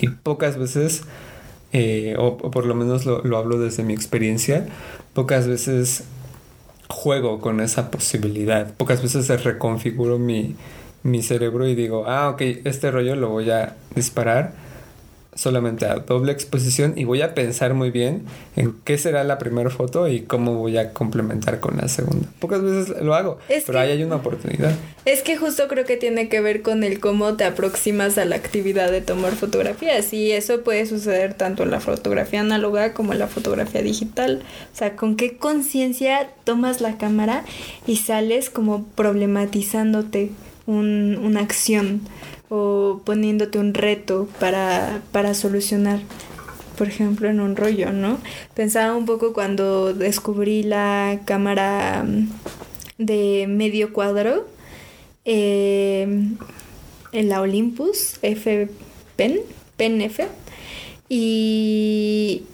[0.00, 1.02] y pocas veces,
[1.72, 4.66] eh, o, por lo menos lo, lo, hablo desde mi experiencia,
[5.14, 6.04] pocas veces
[6.88, 8.72] juego con esa posibilidad.
[8.74, 10.54] Pocas veces reconfiguro mi,
[11.02, 14.68] mi cerebro y digo, ah, ok, este rollo lo voy a disparar
[15.38, 18.24] solamente a doble exposición y voy a pensar muy bien
[18.56, 22.26] en qué será la primera foto y cómo voy a complementar con la segunda.
[22.40, 24.72] Pocas veces lo hago, pero ahí hay una oportunidad.
[25.04, 28.34] Es que justo creo que tiene que ver con el cómo te aproximas a la
[28.34, 33.20] actividad de tomar fotografías y eso puede suceder tanto en la fotografía análoga como en
[33.20, 34.42] la fotografía digital.
[34.74, 37.44] O sea, con qué conciencia tomas la cámara
[37.86, 40.32] y sales como problematizándote
[40.68, 42.02] un, una acción
[42.48, 46.00] o poniéndote un reto para, para solucionar
[46.76, 48.18] por ejemplo, en un rollo, ¿no?
[48.54, 52.28] Pensaba un poco cuando descubrí la cámara mm,
[52.98, 54.46] de medio cuadro,
[55.24, 56.06] eh,
[57.10, 58.68] en la Olympus F
[59.16, 59.40] Pen,
[59.76, 60.28] Pen F,
[61.08, 62.44] y,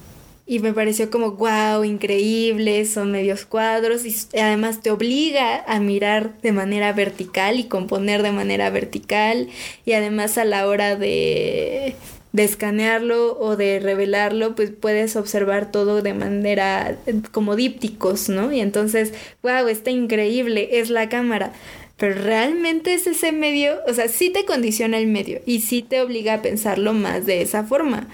[0.46, 6.40] y me pareció como, wow, increíble, son medios cuadros y además te obliga a mirar
[6.42, 9.48] de manera vertical y componer de manera vertical
[9.86, 11.96] y además a la hora de
[12.34, 18.52] de escanearlo o de revelarlo, pues puedes observar todo de manera eh, como dípticos, ¿no?
[18.52, 21.52] Y entonces, wow, está increíble, es la cámara.
[21.96, 26.00] Pero realmente es ese medio, o sea, sí te condiciona el medio y sí te
[26.00, 28.08] obliga a pensarlo más de esa forma.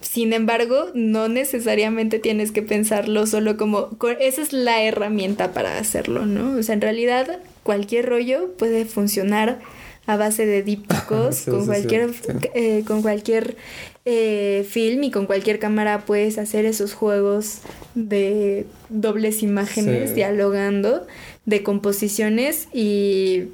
[0.00, 6.26] Sin embargo, no necesariamente tienes que pensarlo solo como, esa es la herramienta para hacerlo,
[6.26, 6.58] ¿no?
[6.58, 9.60] O sea, en realidad cualquier rollo puede funcionar
[10.06, 12.10] a base de dípticos, con, cualquier,
[12.54, 13.56] eh, con cualquier
[14.04, 17.58] eh, film y con cualquier cámara puedes hacer esos juegos
[17.94, 21.06] de dobles imágenes dialogando,
[21.50, 23.48] de composiciones y,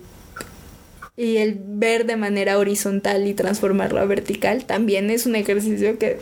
[1.16, 6.18] y el ver de manera horizontal y transformarlo a vertical también es un ejercicio que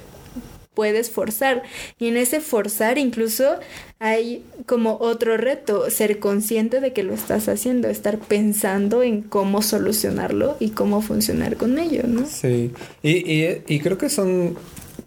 [0.74, 1.62] puedes forzar.
[1.98, 3.56] Y en ese forzar incluso
[3.98, 9.62] hay como otro reto, ser consciente de que lo estás haciendo, estar pensando en cómo
[9.62, 12.26] solucionarlo y cómo funcionar con ello, ¿no?
[12.26, 12.70] Sí,
[13.02, 14.56] y, creo que son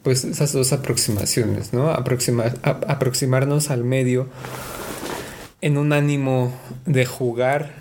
[0.03, 1.89] pues esas dos aproximaciones, ¿no?
[1.89, 4.27] aproximarnos al medio
[5.62, 6.54] en un ánimo
[6.86, 7.72] de jugar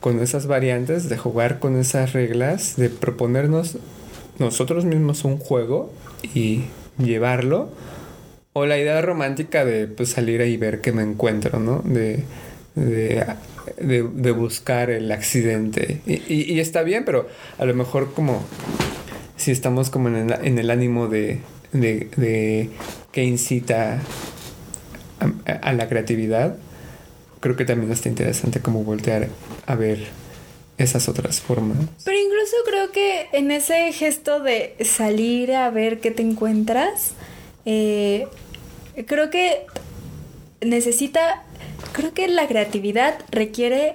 [0.00, 3.78] con esas variantes, de jugar con esas reglas, de proponernos
[4.38, 5.92] nosotros mismos un juego
[6.34, 6.64] y
[6.98, 7.70] llevarlo.
[8.52, 11.82] O la idea romántica de pues, salir ahí y ver qué me encuentro, ¿no?
[11.84, 12.24] De,
[12.76, 16.00] de, buscar el accidente.
[16.06, 18.44] Y, está bien, pero a lo mejor como
[19.36, 21.40] si estamos como en el, en el ánimo de,
[21.72, 22.70] de,
[23.12, 24.00] que incita
[25.44, 26.56] a, la creatividad,
[27.46, 29.28] creo que también está interesante como voltear
[29.66, 30.08] a ver
[30.78, 31.76] esas otras formas.
[32.04, 37.12] Pero incluso creo que en ese gesto de salir a ver qué te encuentras,
[37.64, 38.26] eh,
[39.06, 39.64] creo que
[40.60, 41.44] necesita,
[41.92, 43.94] creo que la creatividad requiere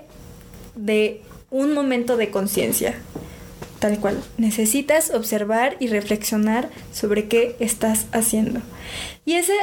[0.75, 2.95] de un momento de conciencia,
[3.79, 4.23] tal cual.
[4.37, 8.61] Necesitas observar y reflexionar sobre qué estás haciendo.
[9.25, 9.55] Y ese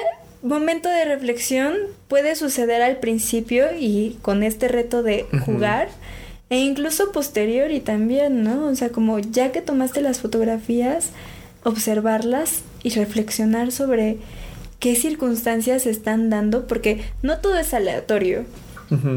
[0.43, 1.75] momento de reflexión
[2.09, 5.89] puede suceder al principio y con este reto de jugar.
[6.51, 8.69] E incluso posterior y también, ¿no?
[8.69, 11.11] O sea, como ya que tomaste las fotografías,
[11.63, 14.17] observarlas y reflexionar sobre
[14.79, 18.45] qué circunstancias se están dando, porque no todo es aleatorio.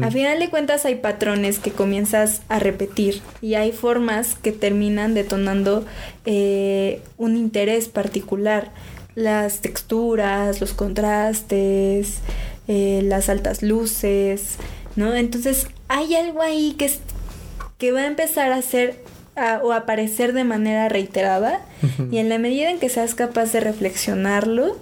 [0.02, 5.14] A final de cuentas hay patrones que comienzas a repetir y hay formas que terminan
[5.14, 5.86] detonando
[6.26, 8.70] eh, un interés particular.
[9.14, 12.18] Las texturas, los contrastes,
[12.68, 14.56] eh, las altas luces,
[14.96, 15.14] ¿no?
[15.14, 16.90] Entonces hay algo ahí que,
[17.78, 19.00] que va a empezar a hacer
[19.62, 21.64] o aparecer de manera reiterada
[22.10, 24.76] y en la medida en que seas capaz de reflexionarlo,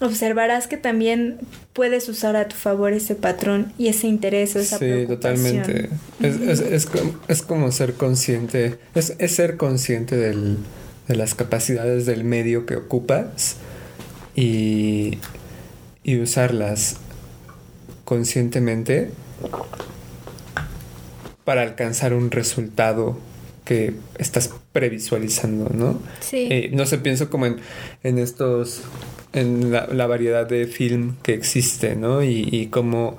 [0.00, 1.38] observarás que también
[1.72, 5.90] puedes usar a tu favor ese patrón y ese interés o esa sí, totalmente.
[6.20, 10.58] Es, como, ser consciente, es, ser consciente del,
[11.08, 13.56] de las capacidades del medio que ocupas
[14.36, 15.18] y,
[16.04, 16.96] y usarlas
[18.04, 19.10] conscientemente
[21.44, 23.18] para alcanzar un resultado
[23.64, 26.00] que estás previsualizando, ¿no?
[26.20, 26.48] Sí.
[26.50, 27.56] Eh, no sé, pienso como en,
[28.02, 28.82] en estos,
[29.34, 32.22] en la, variedad de film que existe, ¿no?
[32.22, 33.18] Y, como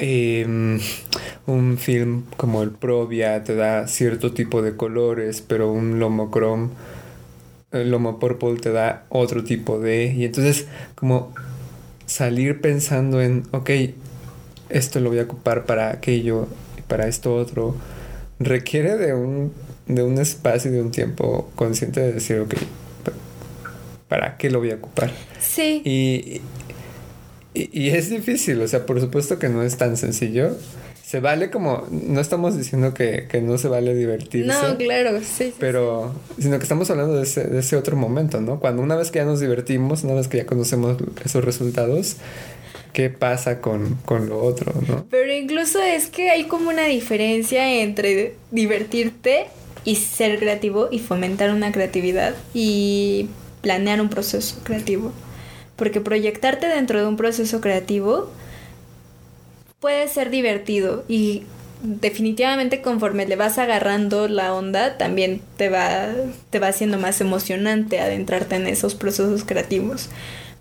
[0.00, 0.80] em,
[1.46, 6.70] un film como el Provia te da cierto tipo de colores, pero un Lomo Chrome,
[7.72, 10.06] el Lomo Purple te da otro tipo de...
[10.06, 11.32] Y entonces como
[12.06, 13.70] salir pensando en, ok,
[14.68, 16.48] esto lo voy a ocupar para aquello
[16.90, 17.76] para esto otro,
[18.40, 19.52] requiere de un,
[19.86, 22.54] de un espacio y de un tiempo consciente de decir, ok,
[24.08, 25.10] ¿para qué lo voy a ocupar?
[25.40, 25.80] Sí.
[25.84, 26.42] Y,
[27.54, 30.56] y, es difícil, o sea, por supuesto que no es tan sencillo.
[31.04, 34.46] Se vale como, no estamos diciendo que, no se vale divertirse.
[34.46, 35.52] No, claro, sí.
[35.58, 38.60] pero, sino que estamos hablando de ese, de ese otro momento, ¿no?
[38.60, 42.16] Cuando una vez que ya nos divertimos, una vez que ya conocemos esos resultados,
[42.92, 45.06] qué pasa con, lo otro, ¿no?
[45.10, 49.46] Pero incluso es que hay como una diferencia entre divertirte
[49.84, 53.28] y ser creativo y fomentar una creatividad y
[53.62, 55.12] planear un proceso creativo.
[55.80, 58.28] Porque proyectarte dentro de un proceso creativo
[59.80, 61.44] puede ser divertido y
[61.82, 66.08] definitivamente conforme le vas agarrando la onda, también te va,
[66.50, 70.10] te va haciendo más emocionante adentrarte en esos procesos creativos.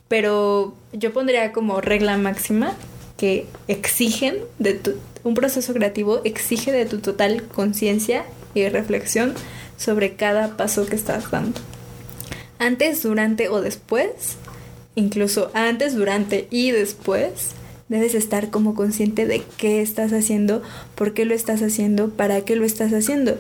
[0.08, 2.76] Pero yo pondría como regla máxima
[3.18, 4.94] que exigen de tu,
[5.26, 9.34] un proceso creativo exige de tu total conciencia y reflexión
[9.76, 11.60] sobre cada paso que estás dando.
[12.58, 14.38] Antes, durante o después,
[15.00, 17.56] incluso antes, durante y después,
[17.90, 20.62] debes estar como consciente de qué estás haciendo,
[20.96, 23.38] por qué lo estás haciendo, para qué lo estás haciendo.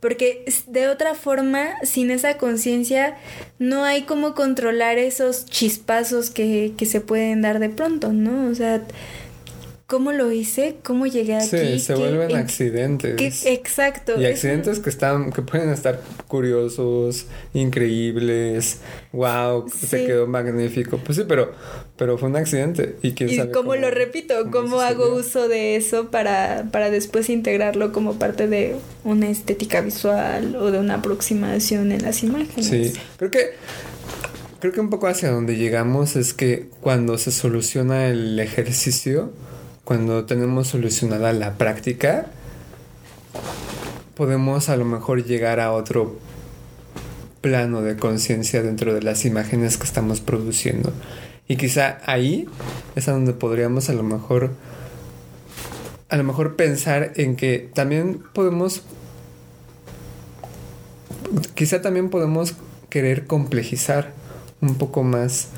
[0.00, 3.18] Porque de otra forma, sin esa conciencia,
[3.58, 8.50] no hay cómo controlar esos chispazos que, que se pueden dar de pronto, ¿no?
[8.50, 8.82] O sea,
[9.90, 11.48] cómo lo hice, cómo llegué aquí.
[11.48, 13.44] Sí, se vuelven accidentes.
[13.44, 14.20] exacto.
[14.20, 18.78] Y accidentes que están, que pueden estar curiosos, increíbles,
[19.10, 20.98] wow, se quedó magnífico.
[20.98, 21.52] Pues sí, pero,
[21.96, 22.98] pero fue un accidente.
[23.02, 23.50] Y quién sabe.
[23.50, 28.76] cómo, lo repito, cómo, hago uso de eso para, para después integrarlo como parte de
[29.02, 32.66] una estética visual o de una aproximación en las imágenes.
[32.66, 33.50] Sí, creo que
[34.60, 39.32] creo que un poco hacia donde llegamos es que cuando se soluciona el ejercicio,
[39.90, 42.26] cuando tenemos solucionada la práctica,
[44.14, 46.16] podemos a lo mejor llegar a otro
[47.40, 50.92] plano de conciencia dentro de las imágenes que estamos produciendo.
[51.48, 52.46] Y quizá ahí
[52.94, 54.50] es donde podríamos a lo mejor
[56.08, 58.84] a lo mejor pensar en que también podemos
[61.56, 62.54] quizá también podemos
[62.90, 64.12] querer complejizar
[64.60, 65.48] un poco más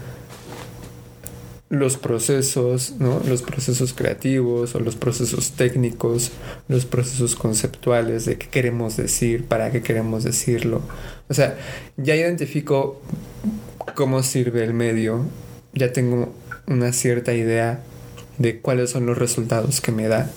[1.72, 3.22] los procesos, ¿no?
[3.26, 6.30] Los procesos creativos o los procesos técnicos,
[6.68, 10.82] los procesos conceptuales de qué queremos decir, para qué queremos decirlo.
[11.30, 11.56] O sea,
[11.96, 13.00] ya identifico
[13.94, 15.24] cómo sirve el medio,
[15.72, 16.34] ya tengo
[16.66, 17.80] una cierta idea
[18.36, 20.30] de cuáles son los resultados que me da.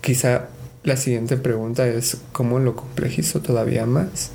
[0.00, 0.48] Quizá
[0.82, 4.30] la siguiente pregunta es cómo lo complejizo todavía más.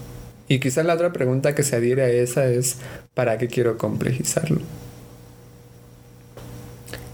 [0.49, 2.77] Y quizá la otra pregunta que se adhiere a esa es
[3.13, 4.59] ¿para qué quiero complejizarlo?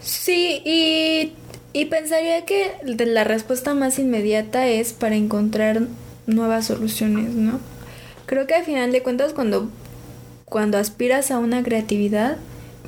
[0.02, 1.34] Sí, y,
[1.74, 5.82] y pensaría que la respuesta más inmediata es para encontrar
[6.28, 7.60] nuevas soluciones, ¿no?
[8.26, 9.70] Creo que al final de cuentas cuando,
[10.46, 12.38] cuando aspiras a una creatividad,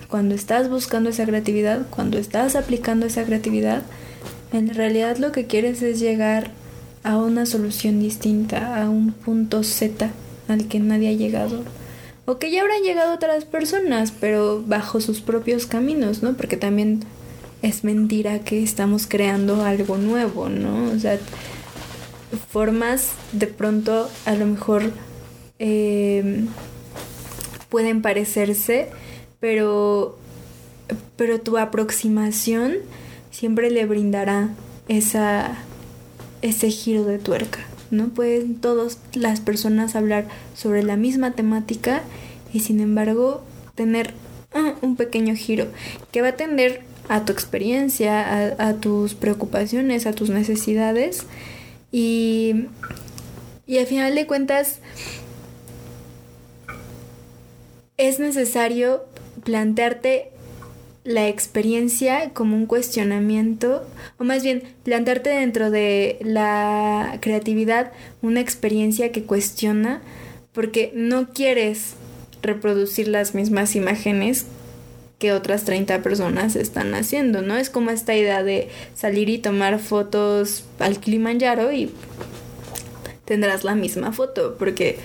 [0.08, 3.82] cuando estás buscando esa creatividad, cuando estás aplicando esa creatividad,
[4.54, 6.52] en realidad lo que quieres es llegar
[7.04, 10.10] a una solución distinta, a un punto Z
[10.48, 11.64] al que nadie ha llegado.
[12.26, 16.34] O que ya habrán llegado otras personas, pero bajo sus propios caminos, ¿no?
[16.34, 17.06] Porque también
[17.62, 20.92] es mentira que estamos creando algo nuevo, ¿no?
[20.92, 21.18] O sea,
[22.52, 24.92] formas de pronto a lo mejor
[25.60, 26.48] em,
[27.70, 28.90] pueden parecerse,
[29.40, 30.18] pero,
[31.16, 32.76] pero tu aproximación
[33.32, 34.50] siempre le brindará
[34.88, 35.58] esa,
[36.42, 37.60] ese giro de tuerca.
[37.92, 38.10] ¿No?
[38.10, 42.02] Pueden todas las personas hablar sobre la misma temática
[42.54, 43.44] y sin embargo
[43.76, 44.14] tener
[44.54, 45.68] ah, un pequeño giro
[46.12, 51.24] que va a atender a tu experiencia, a, tus preocupaciones, a tus necesidades
[51.92, 52.66] y,
[53.66, 54.80] y al final de cuentas
[57.96, 59.06] es necesario
[59.44, 60.32] plantearte
[61.08, 63.88] la experiencia como un cuestionamiento,
[64.20, 70.02] o más bien plantearte dentro de la creatividad una experiencia que cuestiona,
[70.52, 71.94] porque no quieres
[72.42, 74.48] reproducir las mismas imágenes
[75.18, 77.56] que otras 30 personas están haciendo, ¿no?
[77.56, 81.90] Es como esta idea de salir y tomar fotos al Kilimanjaro y
[83.24, 84.98] tendrás la misma foto, porque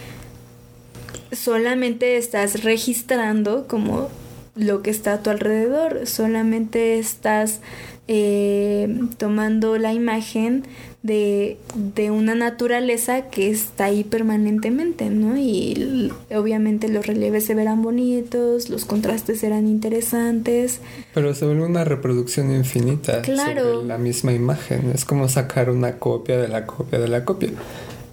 [1.31, 4.11] solamente estás registrando como
[4.55, 7.61] lo que está a tu alrededor, solamente estás
[8.09, 10.65] eh, tomando la imagen
[11.03, 15.37] de, de, una naturaleza que está ahí permanentemente, ¿no?
[15.37, 20.81] Y obviamente los relieves se verán bonitos, los contrastes serán interesantes.
[21.15, 24.91] Pero se vuelve una reproducción infinita sobre la misma imagen.
[24.95, 27.51] Es como sacar una copia de la copia de la copia.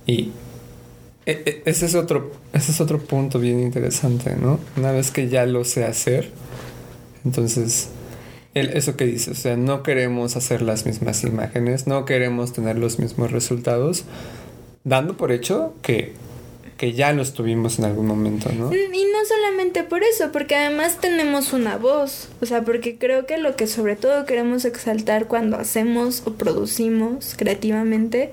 [0.05, 0.31] Y
[1.65, 4.59] ese es otro, ese es otro punto bien interesante, ¿no?
[4.77, 6.31] Una vez que ya lo sé hacer,
[7.25, 7.89] entonces,
[8.53, 12.77] el, eso que dices, o sea, no queremos hacer las mismas imágenes, no queremos tener
[12.77, 14.05] los mismos resultados,
[14.83, 16.13] dando por hecho que,
[16.77, 18.73] que ya los tuvimos en algún momento, ¿no?
[18.73, 23.37] Y no solamente por eso, porque además tenemos una voz, o sea, porque creo que
[23.37, 28.31] lo que sobre todo queremos exaltar cuando hacemos o producimos creativamente,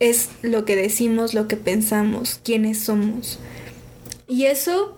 [0.00, 3.38] es lo que decimos, lo que pensamos, quiénes somos.
[4.26, 4.96] Y eso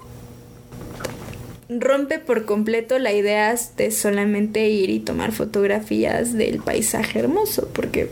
[1.69, 8.11] rompe por completo la idea de solamente ir y tomar fotografías del paisaje hermoso, porque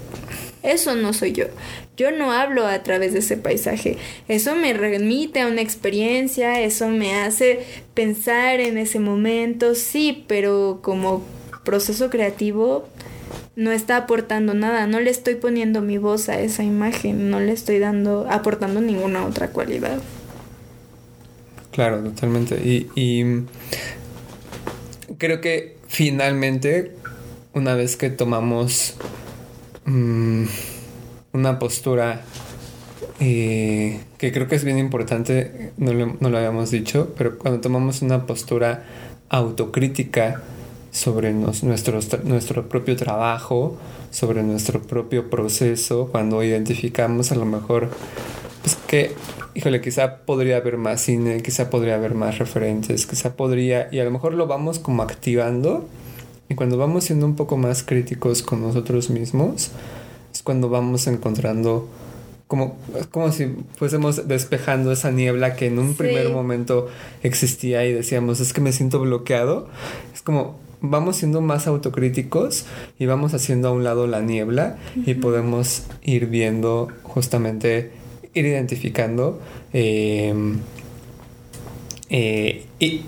[0.62, 1.47] eso no soy yo.
[1.97, 3.99] Yo no hablo a través de ese paisaje.
[4.26, 7.61] Eso me remite a una experiencia, eso me hace
[7.95, 11.22] pensar en ese momento, sí, pero como
[11.64, 12.88] proceso creativo
[13.56, 17.52] no está aportando nada, no le estoy poniendo mi voz a esa imagen, no le
[17.52, 20.00] estoy dando, aportando ninguna otra cualidad.
[21.72, 22.56] Claro, totalmente.
[22.64, 23.44] Y,
[25.18, 26.92] creo que finalmente,
[27.52, 28.94] una vez que tomamos
[29.84, 30.44] mm,
[31.32, 32.22] una postura
[33.20, 38.02] eh, que creo que es bien importante, no no lo habíamos dicho, pero cuando tomamos
[38.02, 38.84] una postura
[39.28, 40.42] autocrítica,
[40.91, 43.76] sobre nuestro propio trabajo,
[44.11, 47.91] sobre nuestro propio proceso, cuando identificamos a lo mejor
[48.62, 49.12] pues que,
[49.55, 54.05] híjole, quizá podría haber más cine, quizá podría haber más referentes, quizá podría, y a
[54.05, 55.86] lo mejor lo vamos como activando,
[56.49, 59.70] y cuando vamos siendo un poco más críticos con nosotros mismos,
[60.32, 61.88] es cuando vamos encontrando
[62.51, 62.76] como,
[63.12, 66.88] como si fuésemos despejando esa niebla que en un primer momento
[67.22, 69.68] existía y decíamos, es que me siento bloqueado.
[70.12, 72.66] Es como, vamos siendo más autocríticos
[72.98, 77.92] y vamos haciendo a un lado la niebla y podemos ir viendo justamente,
[78.34, 79.40] ir identificando
[79.72, 80.58] em,
[82.08, 83.02] eh, y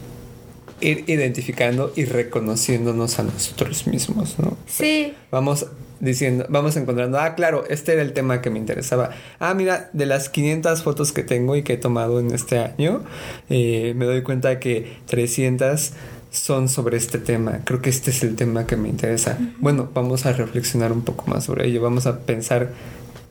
[0.81, 4.57] ir identificando y reconociéndonos a nosotros mismos, ¿no?
[4.67, 5.15] Sí.
[5.31, 5.67] Vamos
[6.01, 9.11] diciendo, vamos encontrando, ah, claro, este era el tema que me interesaba.
[9.39, 13.05] Ah, mira, de las 500 fotos que tengo y que he tomado en este año,
[13.49, 15.93] eh, me doy cuenta que 300
[16.33, 17.61] son sobre este tema.
[17.65, 19.39] Creo que este es el tema que me interesa.
[19.61, 21.83] Bueno, vamos a reflexionar un poco más sobre ello.
[21.83, 22.73] Vamos a pensar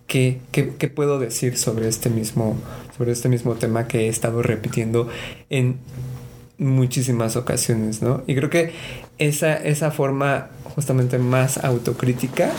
[0.08, 2.56] qué, qué, qué, puedo decir sobre este mismo,
[2.98, 5.10] sobre este mismo tema que he estado repitiendo
[5.50, 5.80] en
[6.60, 8.24] muchísimas ocasiones, ¿no?
[8.28, 8.72] Y creo que
[9.18, 12.52] esa, esa forma justamente más autocrítica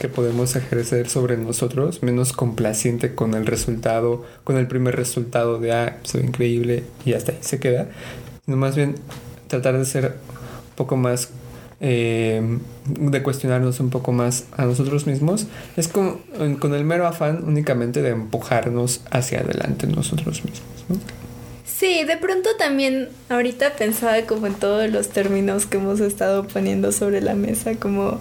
[0.00, 5.72] que podemos ejercer sobre nosotros, menos complaciente con el resultado, con el primer resultado de,
[5.72, 7.88] ah, soy increíble y hasta ahí se queda,
[8.44, 8.94] sino más bien
[9.48, 11.30] tratar de ser un poco más
[11.78, 12.40] eh,
[12.86, 16.20] de cuestionarnos un poco más a nosotros mismos es con,
[16.58, 20.62] con, el mero afán únicamente de empujarnos hacia adelante nosotros mismos.
[21.66, 26.92] Sí, de pronto también ahorita pensaba como en todos los términos que hemos estado poniendo
[26.92, 28.20] sobre la mesa, como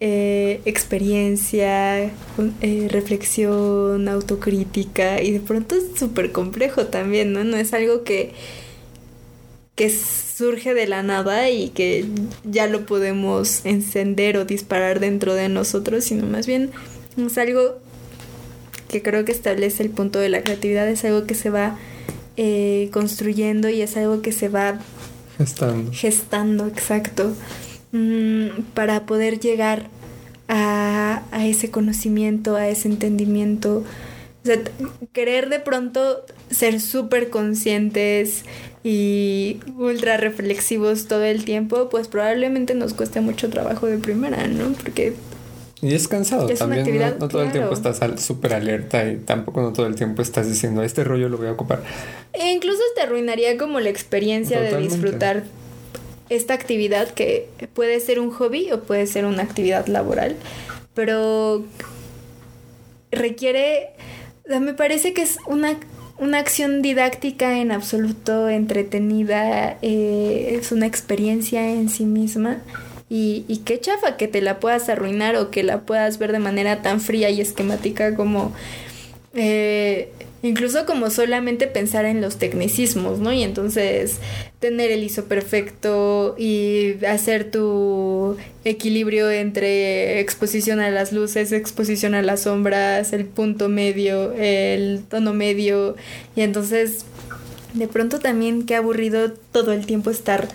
[0.00, 7.44] eh, experiencia, eh, reflexión, autocrítica, y de pronto es súper complejo también, ¿no?
[7.44, 8.32] No es algo que
[9.74, 9.92] que
[10.34, 12.06] surge de la nada y que
[12.44, 16.70] ya lo podemos encender o disparar dentro de nosotros, sino más bien
[17.16, 17.78] es algo
[18.88, 21.78] que creo que establece el punto de la creatividad, es algo que se va
[22.36, 24.80] eh, construyendo y es algo que se va
[25.38, 25.92] gestando.
[25.92, 27.32] Gestando, exacto,
[27.92, 29.88] mm, para poder llegar
[30.48, 33.84] a, a ese conocimiento, a ese entendimiento.
[34.42, 34.58] O sea,
[35.12, 38.44] querer de pronto ser súper conscientes
[38.84, 44.72] y ultra reflexivos todo el tiempo, pues probablemente nos cueste mucho trabajo de primera, ¿no?
[44.74, 45.14] Porque...
[45.80, 49.86] Y es cansado también, no, todo el tiempo estás súper alerta y tampoco no todo
[49.86, 51.82] el tiempo estás diciendo, este rollo lo voy a ocupar.
[52.34, 55.44] E incluso te arruinaría como la experiencia de disfrutar
[56.28, 60.36] esta actividad que puede ser un hobby o puede ser una actividad laboral,
[60.94, 61.64] pero
[63.10, 63.90] requiere,
[64.48, 65.78] me parece que es una
[66.24, 72.58] una acción didáctica en absoluto entretenida, eh, es una experiencia en sí misma.
[73.08, 76.38] Y, y qué chafa que te la puedas arruinar o que la puedas ver de
[76.38, 78.52] manera tan fría y esquemática como
[79.34, 80.10] eh,
[80.44, 83.32] incluso como solamente pensar en los tecnicismos, ¿no?
[83.32, 84.18] Y entonces
[84.60, 92.20] tener el ISO perfecto y hacer tu equilibrio entre exposición a las luces, exposición a
[92.20, 95.96] las sombras, el punto medio, el tono medio,
[96.36, 97.06] y entonces
[97.72, 100.48] de pronto también qué aburrido todo el tiempo estar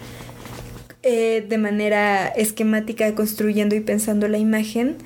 [1.02, 4.98] eh, de manera esquemática construyendo y pensando la imagen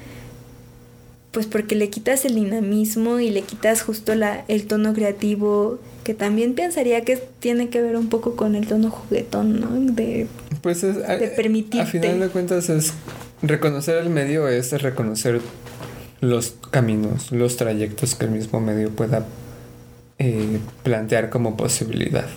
[1.34, 6.14] pues porque le quitas el dinamismo y le quitas justo la, el tono creativo, que
[6.14, 9.94] también pensaría que tiene que ver un poco con el tono juguetón, ¿no?
[9.94, 10.28] De,
[10.62, 11.82] pues es, de permitirte.
[11.82, 12.94] A final de cuentas es
[13.42, 15.42] reconocer el medio, es reconocer
[16.22, 19.26] los caminos, los trayectos que el mismo medio pueda
[20.20, 22.28] eh, plantear como posibilidad.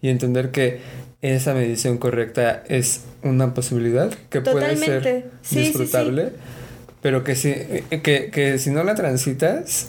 [0.00, 0.80] Y entender que
[1.22, 6.32] esa medición correcta es una posibilidad que puede ser disfrutable
[7.02, 7.52] pero que si,
[8.02, 9.88] que, que si no la transitas,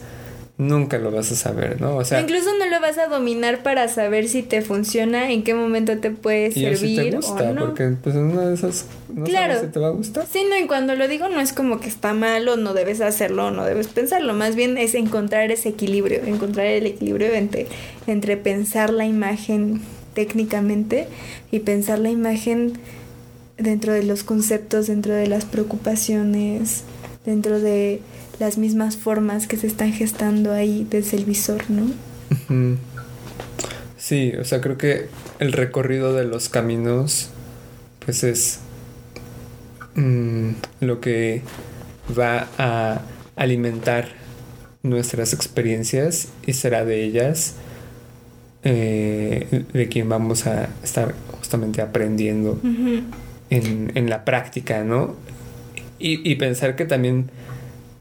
[0.57, 1.95] nunca lo vas a saber, ¿no?
[1.95, 5.53] O sea, incluso no lo vas a dominar para saber si te funciona, en qué
[5.53, 7.65] momento te puede servir si te gusta, o no.
[7.67, 9.53] Porque pues en una de esas no claro.
[9.53, 10.25] sabes si te va a gustar.
[10.31, 13.01] Sí, no, y cuando lo digo no es como que está mal o no debes
[13.01, 17.67] hacerlo o no debes pensarlo, más bien es encontrar ese equilibrio, encontrar el equilibrio entre,
[18.05, 19.81] entre pensar la imagen
[20.13, 21.07] técnicamente
[21.51, 22.73] y pensar la imagen
[23.57, 26.83] dentro de los conceptos, dentro de las preocupaciones,
[27.25, 28.01] dentro de
[28.39, 31.91] las mismas formas que se están gestando ahí desde el visor, ¿no?
[33.97, 35.07] Sí, o sea, creo que
[35.39, 37.29] el recorrido de los caminos,
[38.03, 38.59] pues es
[39.95, 40.49] mm,
[40.81, 41.41] lo que
[42.17, 43.01] va a
[43.35, 44.09] alimentar
[44.83, 47.55] nuestras experiencias y será de ellas
[48.65, 52.59] eh, de quien vamos a estar justamente aprendiendo
[53.49, 55.15] en, la práctica, ¿no?
[55.99, 57.29] Y, pensar que también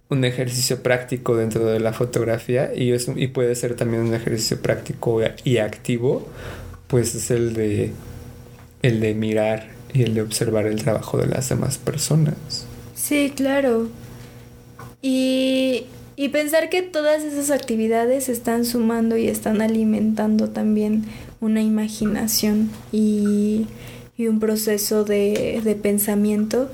[0.08, 5.20] un ejercicio práctico dentro de la fotografía y, y puede ser también un ejercicio práctico
[5.44, 6.28] y activo,
[6.88, 7.92] pues es el de,
[8.82, 12.34] el de mirar y el de observar el trabajo de las demás personas.
[12.96, 13.88] Sí, claro.
[15.00, 15.86] Y,
[16.16, 21.04] y pensar que todas esas actividades están sumando y están alimentando también
[21.40, 23.66] una imaginación y
[24.16, 26.70] y un proceso de, pensamiento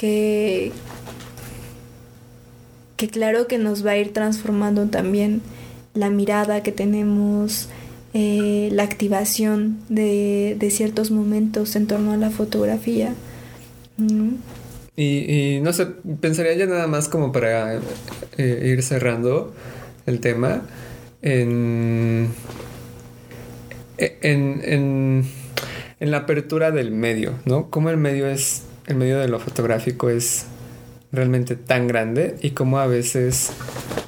[0.00, 0.72] que,
[2.96, 5.42] que claro que nos va a ir transformando también
[5.92, 7.68] la mirada que tenemos,
[8.14, 13.12] eh, la activación de, ciertos momentos en torno a la fotografía.
[14.96, 15.86] Y, no sé,
[16.22, 17.78] pensaría ya nada más como para
[18.38, 19.52] eh, ir cerrando
[20.06, 20.62] el tema
[21.20, 22.30] en,
[23.98, 25.24] en
[26.00, 27.68] en la apertura del medio, ¿no?
[27.70, 30.46] Cómo el medio es, el medio de lo fotográfico es
[31.12, 33.50] realmente tan grande y cómo a veces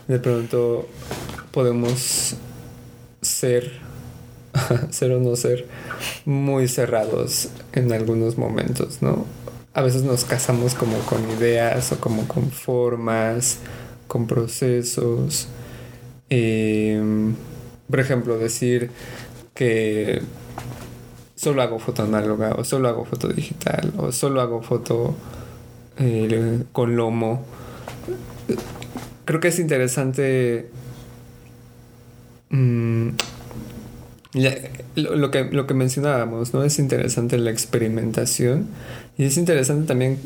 [0.08, 0.88] de pronto
[1.50, 2.36] podemos
[3.20, 3.72] ser,
[4.90, 5.66] ser o no ser,
[6.24, 9.26] muy cerrados en algunos momentos, ¿no?
[9.74, 13.58] A veces nos casamos como con ideas o como con formas,
[14.06, 15.48] con procesos.
[16.28, 17.34] Em,
[17.88, 18.90] por ejemplo, decir
[19.54, 20.20] que
[21.42, 25.12] solo hago foto análoga o solo hago foto digital o solo hago foto
[25.98, 27.44] eh, con lomo.
[29.24, 30.70] Creo que es interesante
[32.50, 33.08] mm,
[34.94, 36.62] lo, que, lo que mencionábamos, ¿no?
[36.62, 38.68] Es interesante la experimentación
[39.18, 40.20] y es interesante también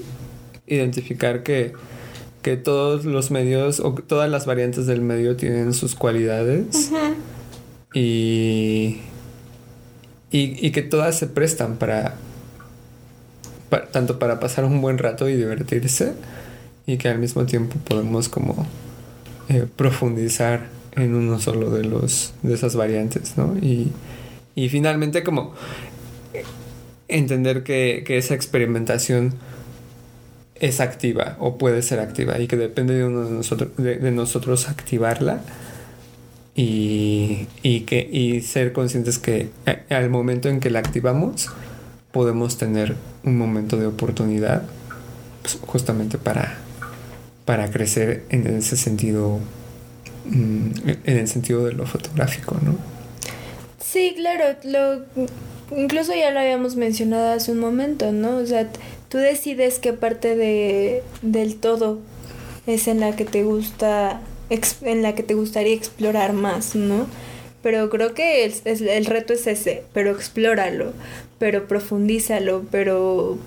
[0.66, 1.72] identificar que,
[2.42, 6.90] que todos los medios o todas las variantes del medio tienen sus cualidades
[7.94, 9.00] y
[10.36, 12.14] y, que todas se prestan para,
[13.92, 16.12] tanto para pasar un buen rato y divertirse
[16.86, 18.66] y que al mismo tiempo podemos como
[19.48, 23.56] eh, profundizar en uno solo de los de esas variantes ¿no?
[23.60, 23.92] y,
[24.54, 25.54] y finalmente como
[27.08, 29.34] entender que, que, esa experimentación
[30.54, 34.68] es activa o puede ser activa y que depende de uno de nosotros de nosotros
[34.68, 35.42] activarla
[36.56, 39.50] y, y, que, y ser conscientes que
[39.90, 41.50] al momento en que la activamos
[42.12, 44.62] podemos tener un momento de oportunidad
[45.42, 46.56] pues, justamente para,
[47.44, 49.38] para crecer en ese sentido
[50.24, 50.70] mm,
[51.04, 52.74] en el sentido de lo fotográfico, ¿no?
[53.78, 55.04] Sí, claro, lo,
[55.76, 58.38] incluso ya lo habíamos mencionado hace un momento, ¿no?
[58.38, 58.68] O sea,
[59.10, 62.00] tú decides qué parte de, del todo
[62.66, 64.20] es en la que te gusta
[64.50, 67.06] en la que te gustaría explorar más, ¿no?
[67.62, 70.92] Pero creo que el, el reto es ese, pero explóralo,
[71.38, 73.38] pero profundízalo, pero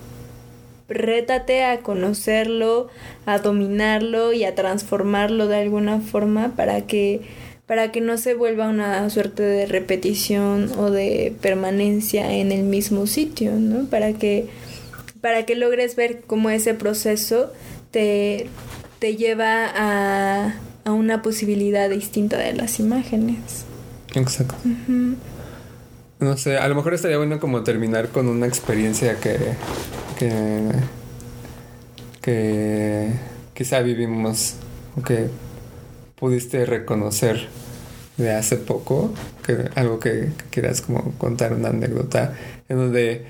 [0.89, 2.89] rétate a conocerlo,
[3.25, 7.21] a dominarlo y a transformarlo de alguna forma para que
[7.67, 13.05] para que no se vuelva una suerte de repetición o de permanencia en el mismo
[13.05, 13.87] sitio, ¿no?
[13.87, 14.47] Para que
[15.21, 17.51] para que logres ver cómo ese proceso
[17.91, 18.47] te,
[18.97, 20.55] te lleva a
[20.89, 23.65] a una posibilidad distinta de las imágenes.
[24.15, 24.55] Exacto.
[26.19, 29.37] No sé, a lo mejor estaría bueno como terminar con una experiencia que,
[30.17, 30.71] que,
[32.21, 33.13] que
[33.53, 34.55] quizá vivimos
[34.97, 35.27] o que
[36.15, 37.47] pudiste reconocer
[38.17, 39.13] de hace poco,
[39.45, 42.33] que algo que quieras como contar una anécdota
[42.67, 43.25] en donde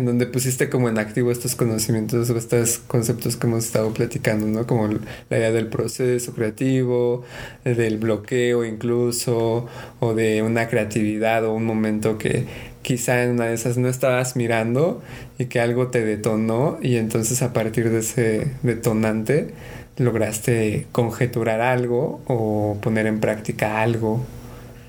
[0.00, 4.46] en donde pusiste como en activo estos conocimientos o estos conceptos que hemos estado platicando,
[4.46, 4.66] ¿no?
[4.66, 7.22] Como la idea del proceso creativo,
[7.64, 9.68] del bloqueo incluso,
[10.00, 12.46] o de una creatividad o un momento que
[12.80, 15.02] quizá en una de esas no estabas mirando
[15.38, 19.52] y que algo te detonó y entonces a partir de ese detonante
[19.98, 24.24] lograste conjeturar algo o poner en práctica algo,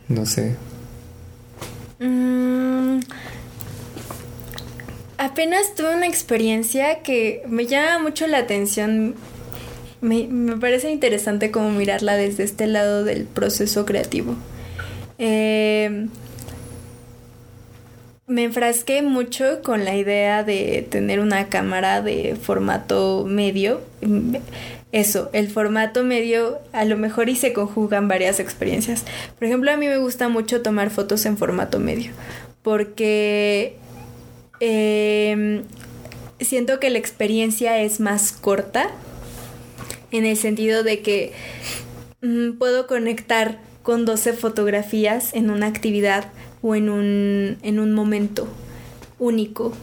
[0.08, 0.56] no sé.
[2.00, 2.61] Mm,
[5.22, 9.14] apenas tuve una experiencia que me llama mucho la atención.
[10.02, 14.36] Me, me parece interesante como mirarla desde este lado del proceso creativo.
[15.20, 16.08] Eh,
[18.26, 23.82] me enfrasqué mucho con la idea de tener una cámara de formato medio.
[24.92, 29.06] Eso, el formato medio a lo mejor y se conjugan varias experiencias.
[29.38, 32.12] Por ejemplo, a mí me gusta mucho tomar fotos en formato medio
[32.62, 33.76] porque
[34.62, 35.64] em,
[36.40, 38.90] siento que la experiencia es más corta
[40.12, 41.34] en el sentido de que
[42.22, 46.32] mm, puedo conectar con 12 fotografías en una actividad
[46.62, 48.48] o en un, en un momento
[49.20, 49.74] único.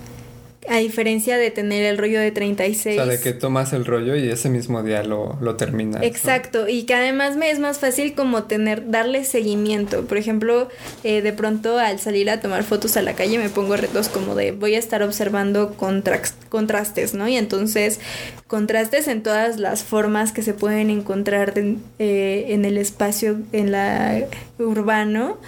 [0.68, 2.98] A diferencia de tener el rollo de 36.
[2.98, 6.02] O sea, de que tomas el rollo y ese mismo día lo, lo terminas.
[6.02, 10.04] Exacto, y que además me es más fácil como tener, darle seguimiento.
[10.04, 10.68] Por ejemplo,
[11.04, 14.34] eh, de pronto al salir a tomar fotos a la calle me pongo retos como
[14.34, 17.28] de voy a estar observando contrastes, ¿no?
[17.28, 18.00] Y entonces
[18.46, 21.54] contrastes en todas las formas que se pueden encontrar
[21.98, 24.22] eh, en el espacio, en la
[24.58, 25.38] urbano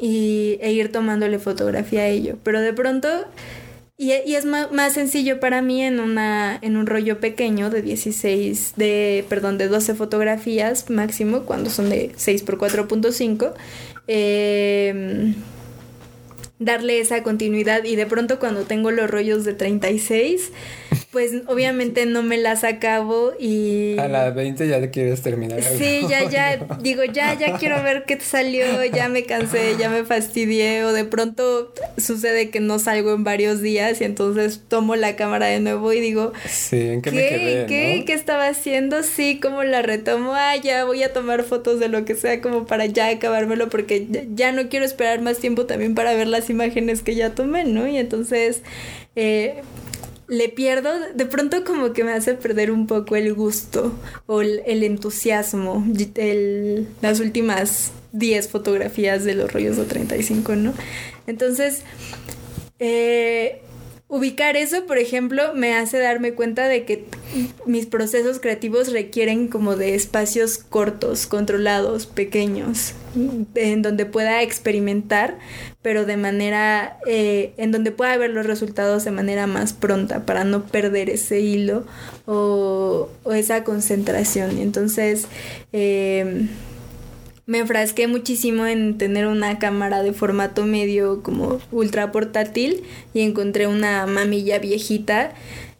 [0.00, 2.36] y, e ir tomándole fotografía a ello.
[2.42, 3.08] Pero de pronto,
[4.02, 9.24] y, es más, sencillo para mí en, una, en un rollo pequeño de 16, de,
[9.28, 13.52] perdón, de 12 fotografías máximo, cuando son de 6 por 4.5.
[14.08, 15.34] Eh,
[16.58, 20.50] darle esa continuidad y de pronto cuando tengo los rollos de 36
[21.10, 23.98] pues obviamente no me las acabo y...
[23.98, 25.62] A las 20 ya quieres terminar.
[25.62, 29.90] Sí, ya, ya, digo, ya, ya quiero ver qué te salió, ya me cansé, ya
[29.90, 34.96] me fastidié o de pronto sucede que no salgo en varios días y entonces tomo
[34.96, 36.32] la cámara de nuevo y digo...
[36.48, 39.02] Sí, ¿en qué, me quedé, ¿qué, ¿Qué estaba haciendo?
[39.02, 42.66] Sí, como la retomo, ah, ya voy a tomar fotos de lo que sea como
[42.66, 47.02] para ya acabármelo porque ya no quiero esperar más tiempo también para ver las imágenes
[47.02, 47.86] que ya tomé, ¿no?
[47.86, 48.62] Y entonces...
[49.14, 49.60] Eh,
[50.32, 53.92] le pierdo, de pronto como que me hace perder un poco el gusto
[54.24, 60.72] o el, entusiasmo, el, las últimas 10 fotografías de los rollos de 35, ¿no?
[61.26, 61.82] Entonces,
[62.78, 63.60] eh,
[64.12, 67.06] ubicar eso, por ejemplo, me hace darme cuenta de que
[67.64, 72.92] mis procesos creativos requieren como de espacios cortos, controlados, pequeños,
[73.54, 75.38] en donde pueda experimentar,
[75.80, 80.44] pero de manera, eh, en donde pueda ver los resultados de manera más pronta para
[80.44, 81.86] no perder ese hilo
[82.26, 84.58] o, esa concentración.
[84.58, 85.26] Entonces,
[85.72, 86.48] eh,
[87.46, 92.84] me enfrasqué muchísimo en tener una cámara de formato medio como ultra portátil
[93.14, 95.32] y encontré una mamilla viejita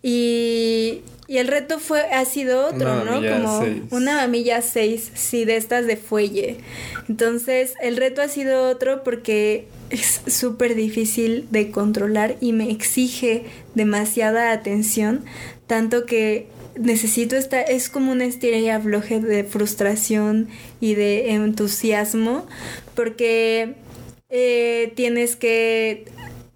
[0.03, 3.23] y, y el reto fue ha sido otro, ¿no?
[3.27, 6.57] Como una mamilla 6, sí, de estas de fuelle.
[7.09, 13.45] Entonces, el reto ha sido otro porque es súper difícil de controlar y me exige
[13.75, 15.25] demasiada atención,
[15.69, 16.49] tanto que
[16.79, 20.49] necesito estar, es como una estrella afloje de frustración
[20.81, 22.47] y de entusiasmo,
[22.95, 23.75] porque
[24.31, 26.07] eh, tienes que,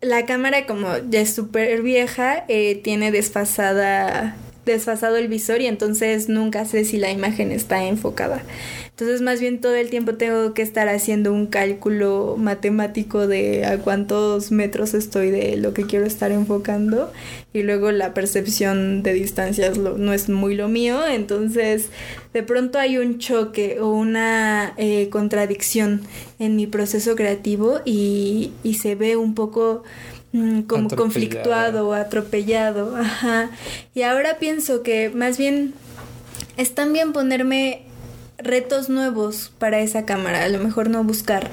[0.00, 4.36] la cámara como ya es súper vieja, eh, tiene desfasada
[4.66, 8.42] desfasado el visor y entonces nunca sé si la imagen está enfocada.
[8.90, 13.78] Entonces más bien todo el tiempo tengo que estar haciendo un cálculo matemático de a
[13.78, 17.12] cuántos metros estoy de lo que quiero estar enfocando
[17.52, 21.90] y luego la percepción de distancias no es muy lo mío, entonces
[22.32, 26.00] de pronto hay un choque o una eh, contradicción
[26.38, 29.84] en mi proceso creativo y, y se ve un poco
[30.36, 32.94] Mm, como conflictuado o atropellado.
[32.94, 33.48] Ajá.
[33.94, 35.72] Y ahora pienso que más bien
[36.58, 37.82] es también ponerme
[38.36, 40.44] retos nuevos para esa cámara.
[40.44, 41.48] A lo mejor no buscar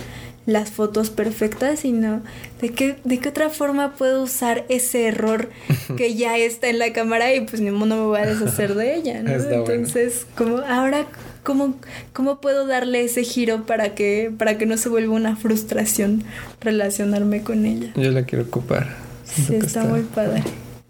[0.46, 2.22] las fotos perfectas, sino
[2.60, 5.50] de qué, de qué otra forma puedo usar ese error
[5.98, 8.76] que ya está en la cámara y pues ni modo no me voy a deshacer
[8.76, 11.08] de ella, Entonces, como ahora
[11.44, 11.76] ¿Cómo,
[12.14, 16.24] ¿Cómo puedo darle ese giro para que, para que no se vuelva una frustración
[16.62, 17.92] relacionarme con ella?
[17.96, 18.96] Yo la quiero ocupar.
[19.26, 20.44] sí, está, muy padre.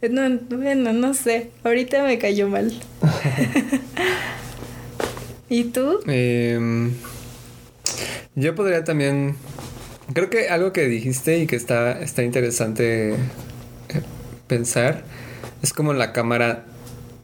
[0.10, 1.50] No, bueno, no sé.
[1.64, 2.74] Ahorita me cayó mal.
[5.50, 6.00] ¿Y tú?
[6.08, 6.92] Em,
[8.36, 9.36] yo podría también.
[10.14, 13.18] Creo que algo que dijiste y que está, está interesante eh,
[14.48, 15.04] pensar
[15.64, 16.66] es como la cámara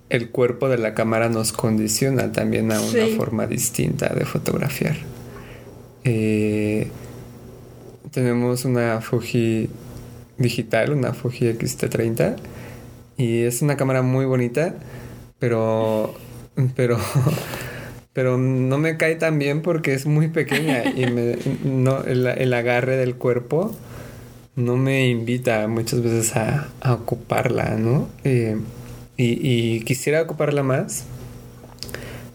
[0.09, 4.97] el cuerpo de la cámara nos condiciona también a una forma distinta de fotografiar.
[6.03, 6.87] Eh,
[8.11, 9.69] tenemos una Fuji
[10.37, 12.37] digital, una Fuji XT30
[13.17, 14.75] y es una cámara muy bonita,
[15.37, 16.15] pero
[16.75, 16.97] pero
[18.13, 21.05] pero no me cae tan bien porque es muy pequeña y
[21.63, 23.75] no, el, agarre del cuerpo
[24.55, 28.09] no me invita muchas veces a, ocuparla, ¿no?
[28.23, 28.57] Eh,
[29.21, 31.03] y, quisiera ocuparla más,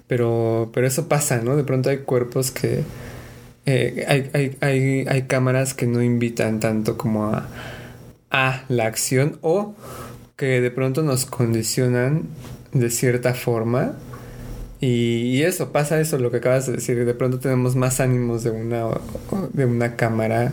[0.06, 1.56] pero, pero eso pasa, ¿no?
[1.56, 2.82] De pronto hay cuerpos que...
[3.66, 7.48] Eh, hay, hay, hay, hay, cámaras que no invitan tanto como a,
[8.30, 9.74] a la acción o
[10.36, 12.24] que de pronto nos condicionan
[12.72, 13.94] de cierta forma.
[14.80, 17.02] Y, eso, pasa eso, lo que acabas de decir.
[17.06, 18.84] De pronto tenemos más ánimos de una,
[19.54, 20.52] de una cámara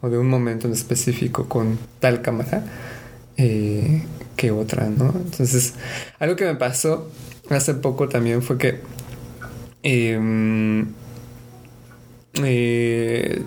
[0.00, 2.64] o de un momento en específico con tal cámara
[3.36, 4.02] eh,
[4.36, 5.12] que otra, ¿no?
[5.16, 5.74] Entonces,
[6.18, 7.10] algo que me pasó
[7.50, 8.80] hace poco también fue que
[9.82, 10.86] em,
[12.42, 13.42] eh,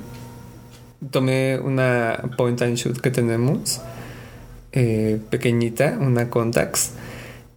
[1.11, 3.81] tomé una point and shoot que tenemos,
[4.71, 6.91] eh, pequeñita, una Contax,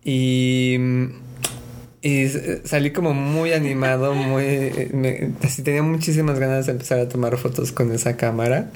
[0.05, 0.76] y,
[2.03, 2.28] y
[2.64, 4.70] salí como muy animado, muy...
[5.64, 8.70] tenía muchísimas ganas de empezar a tomar fotos con esa cámara.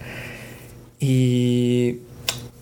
[0.98, 1.98] Y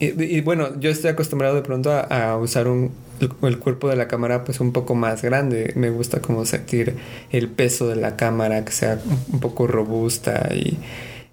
[0.05, 4.45] y, bueno, yo estoy acostumbrado de pronto a, usar un, el, cuerpo de la cámara
[4.45, 5.73] pues un poco más grande.
[5.77, 6.97] Me gusta como sentir
[7.31, 8.99] el peso de la cámara, que sea
[9.33, 10.79] un poco robusta y,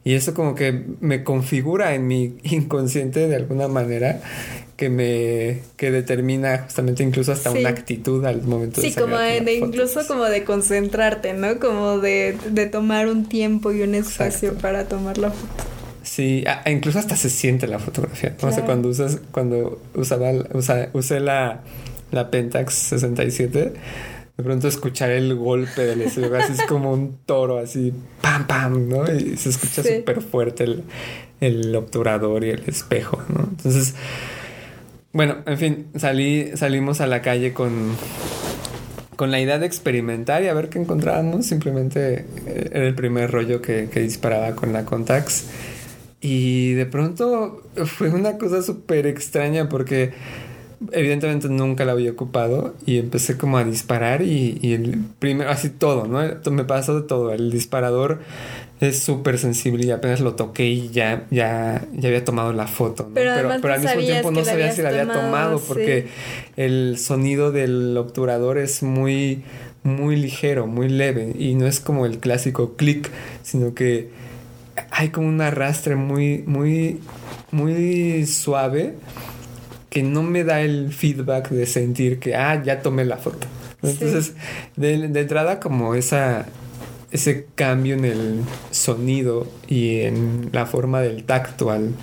[0.03, 4.21] y eso como que me configura en mi inconsciente de alguna manera
[4.75, 9.53] que me que determina justamente incluso hasta una actitud al momento de Sí, como de,
[9.53, 11.59] incluso como de concentrarte, ¿no?
[11.59, 15.80] Como de, de tomar un tiempo y un espacio para tomar la foto.
[16.21, 18.35] Sí, incluso hasta se siente la fotografía.
[18.51, 20.29] Sé, cuando usas, cuando usaba,
[20.93, 21.61] usé la,
[22.11, 23.73] la Pentax 67,
[24.37, 27.91] de pronto escuchar el golpe del estudio, así es como un toro, así,
[28.21, 29.11] pam, pam, ¿no?
[29.11, 30.83] Y se escucha súper fuerte el,
[31.39, 33.47] el obturador y el espejo, ¿no?
[33.49, 33.95] Entonces,
[35.13, 37.95] bueno, en fin, salí, salimos a la calle con,
[39.15, 41.47] con la idea de experimentar y a ver qué encontrábamos.
[41.47, 45.45] Simplemente eh, era el primer rollo que, que disparaba con la Contax.
[46.21, 50.13] Y de pronto fue una cosa súper extraña porque
[50.91, 56.07] evidentemente nunca la había ocupado y empecé como a disparar y, el primero, así todo,
[56.07, 56.21] ¿no?
[56.51, 57.31] Me pasó de todo.
[57.31, 58.19] El disparador
[58.79, 63.09] es súper sensible y apenas lo toqué y ya, ya, ya había tomado la foto,
[63.13, 66.07] Pero, al mismo tiempo no sabía si la había tomado porque
[66.57, 69.43] el sonido del obturador es muy,
[69.83, 73.09] muy ligero, muy leve y no es como el clásico clic,
[73.43, 74.09] sino que
[74.89, 76.99] hay como un arrastre muy, muy,
[77.51, 78.95] muy suave
[79.89, 83.45] que no me da el feedback de sentir que, ah, ya tomé la foto.
[83.83, 84.33] Entonces,
[84.77, 86.45] de, entrada como esa,
[87.11, 91.93] ese cambio en el sonido y en la forma del tacto al,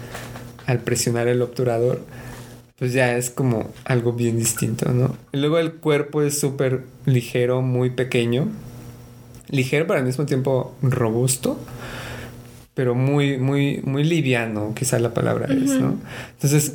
[0.66, 2.02] al presionar el obturador,
[2.78, 5.16] pues ya es como algo bien distinto, ¿no?
[5.32, 8.48] Y luego el cuerpo es súper ligero, muy pequeño,
[9.48, 11.58] ligero pero al mismo tiempo robusto
[12.78, 15.98] pero muy, muy, muy liviano, quizá la palabra es, ¿no?
[16.34, 16.74] Entonces,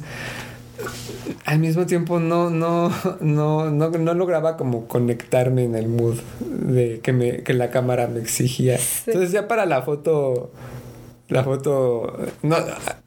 [1.46, 2.92] al mismo tiempo no, no,
[3.22, 8.08] no, no, no lograba como conectarme en el mood de que me, que la cámara
[8.08, 8.78] me exigía.
[9.06, 10.52] Entonces ya para la foto,
[11.30, 12.58] la foto, no,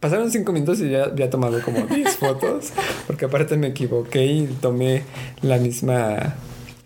[0.01, 2.73] pasaron cinco minutos y ya había tomado como 10 fotos,
[3.07, 5.03] porque aparte me equivoqué y tomé
[5.43, 6.37] la misma,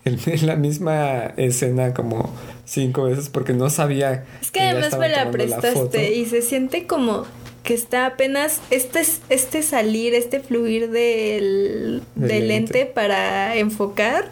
[0.43, 2.35] la misma escena como
[2.65, 4.25] cinco veces porque no sabía.
[4.41, 7.25] Es que, además me la prestaste y se siente como
[7.63, 12.87] que está apenas este, este salir, este fluir del, del lente.
[12.87, 14.31] para enfocar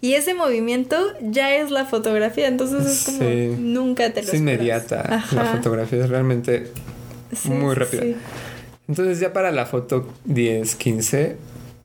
[0.00, 5.24] y ese movimiento ya es la fotografía, entonces es como nunca te lo Es inmediata,
[5.32, 6.70] la fotografía es realmente
[7.44, 8.04] muy rápida.
[8.86, 11.36] Entonces ya para la foto 10, 15,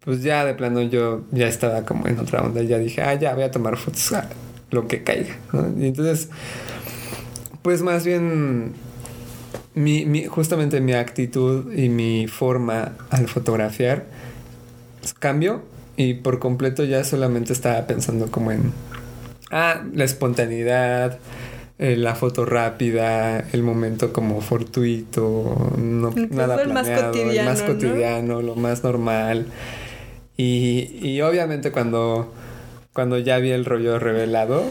[0.04, 3.34] pues ya de plano yo ya estaba como en otra onda, ya dije, ah, ya
[3.34, 4.14] voy a tomar fotos
[4.72, 5.36] lo que caiga.
[5.78, 6.30] Y entonces,
[7.62, 8.74] pues más bien,
[9.74, 14.06] mi, justamente mi actitud y mi forma al fotografiar
[15.20, 15.62] cambió
[15.98, 18.72] y por completo ya solamente estaba pensando como en,
[19.52, 21.20] ah, la espontaneidad,
[21.78, 27.62] eh, la foto rápida, el momento como fortuito, no, nada planeado, más cotidiano, el más
[27.64, 29.48] cotidiano lo más normal.
[30.40, 32.32] Y, y obviamente cuando
[32.94, 34.64] cuando ya vi el rollo revelado,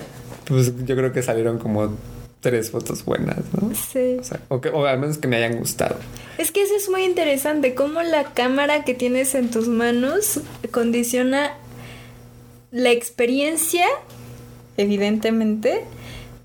[0.46, 1.94] pues yo creo que salieron como
[2.40, 3.70] tres fotos buenas, ¿no?
[3.74, 4.16] Sí.
[4.48, 5.96] O, o, al menos que me hayan gustado.
[6.38, 10.40] Es que eso es muy interesante, cómo la cámara que tienes en tus manos
[10.70, 11.52] condiciona
[12.70, 13.84] la experiencia,
[14.78, 15.84] evidentemente,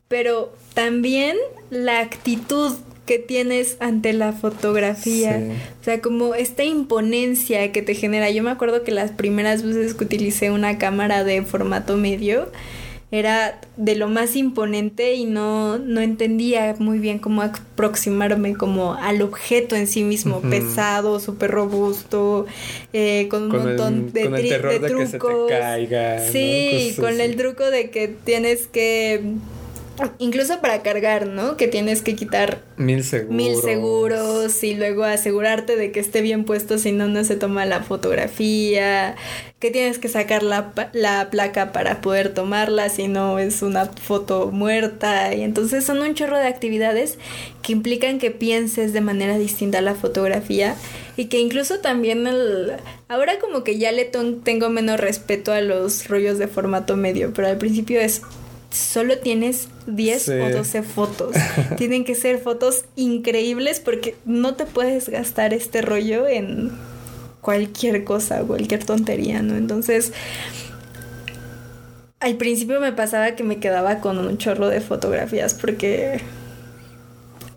[0.09, 1.37] pero también
[1.69, 2.73] la actitud
[3.05, 5.41] que tienes ante la fotografía.
[5.81, 8.29] O sea, como esta imponencia que te genera.
[8.29, 12.49] Yo me acuerdo que las primeras veces que utilicé una cámara de formato medio,
[13.13, 19.21] era de lo más imponente y no, no entendía muy bien cómo aproximarme como al
[19.21, 22.47] objeto en sí mismo, pesado, súper robusto,
[22.91, 25.47] eh, con un montón de, con el terror de, trucos.
[25.47, 29.21] Que se te caiga, sí, con el truco de que tienes que
[30.17, 31.55] Incluso para cargar, ¿no?
[31.55, 33.35] Que tienes que quitar mil seguros.
[33.35, 37.65] Mil seguros y luego asegurarte de que esté bien puesto si no, no se toma
[37.65, 39.15] la fotografía.
[39.59, 44.49] Que tienes que sacar la, la placa para poder tomarla si no es una foto
[44.51, 45.33] muerta.
[45.35, 47.19] Y entonces son un chorro de actividades
[47.61, 50.75] que implican que pienses de manera distinta la fotografía
[51.15, 52.73] y que incluso también el...
[53.07, 57.47] ahora como que ya le tengo menos respeto a los rollos de formato medio, pero
[57.47, 58.23] al principio es
[58.73, 61.35] solo tienes 10 o 12 fotos.
[61.77, 66.71] Tienen que ser fotos increíbles porque no te puedes gastar este rollo en
[67.41, 69.55] cualquier cosa, cualquier tontería, ¿no?
[69.55, 70.11] Entonces,
[72.19, 76.21] al principio me pasaba que me quedaba con un chorro de fotografías porque...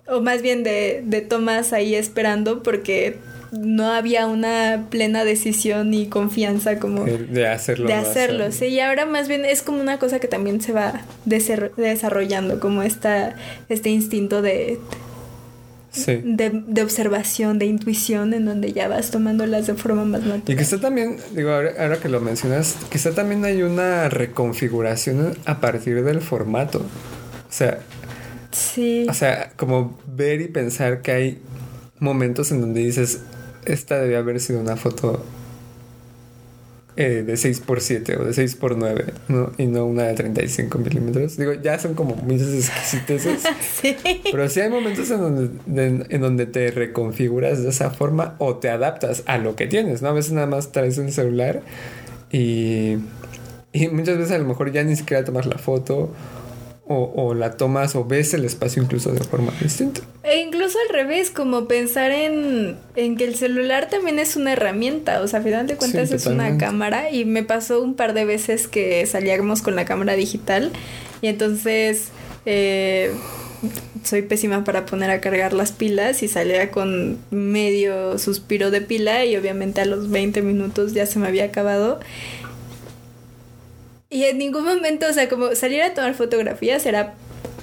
[0.09, 3.17] O más bien de, de tomas ahí esperando porque
[3.51, 7.87] no había una plena decisión y confianza como de hacerlo.
[7.87, 11.01] De hacerlo, sí, y ahora más bien es como una cosa que también se va
[11.25, 13.35] desarrollando, como esta,
[13.69, 14.79] este instinto de,
[16.05, 20.43] de, observación, de intuición, en donde ya vas tomándolas de forma más natural.
[20.45, 26.03] Y quizá también, digo, ahora, que lo mencionas, quizá también hay una reconfiguración a partir
[26.03, 26.79] del formato.
[26.79, 27.79] O sea,
[28.57, 29.05] Sí.
[29.09, 31.41] O sea, como ver y pensar que hay
[31.99, 33.21] momentos en donde dices,
[33.65, 35.23] esta debía haber sido una foto
[36.99, 39.51] eh, de 6x7 o de 6x9, ¿no?
[39.59, 41.37] Y no una de 35 milímetros.
[41.37, 43.43] Digo, ya son como muchas exquisiteces.
[43.81, 43.95] sí.
[44.31, 48.69] Pero sí hay momentos en donde, en donde te reconfiguras de esa forma o te
[48.69, 50.09] adaptas a lo que tienes, ¿no?
[50.09, 51.61] A veces nada más traes un celular
[52.31, 52.97] y,
[53.73, 56.11] y muchas veces a lo mejor ya ni siquiera tomas la foto
[56.89, 60.01] o, la tomas o ves el espacio incluso de forma distinta.
[60.23, 65.27] E incluso al revés, como pensar en, que el celular también es una herramienta, o
[65.27, 67.11] sea, a final de cuentas es una cámara.
[67.11, 70.71] Y me pasó un par de veces que salíamos con la cámara digital.
[71.21, 72.09] Y entonces
[72.45, 73.11] eh,
[74.03, 76.23] soy pésima para poner a cargar las pilas.
[76.23, 79.25] Y salía con medio suspiro de pila.
[79.25, 81.99] Y obviamente a los 20 minutos ya se me había acabado
[84.09, 87.15] y en ningún momento, o sea, como salir a tomar fotografías era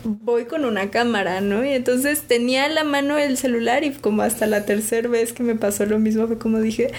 [0.05, 1.65] voy con una cámara, ¿no?
[1.65, 5.55] Y entonces tenía la mano el celular y como hasta la tercera vez que me
[5.55, 6.93] pasó lo mismo fue como dije,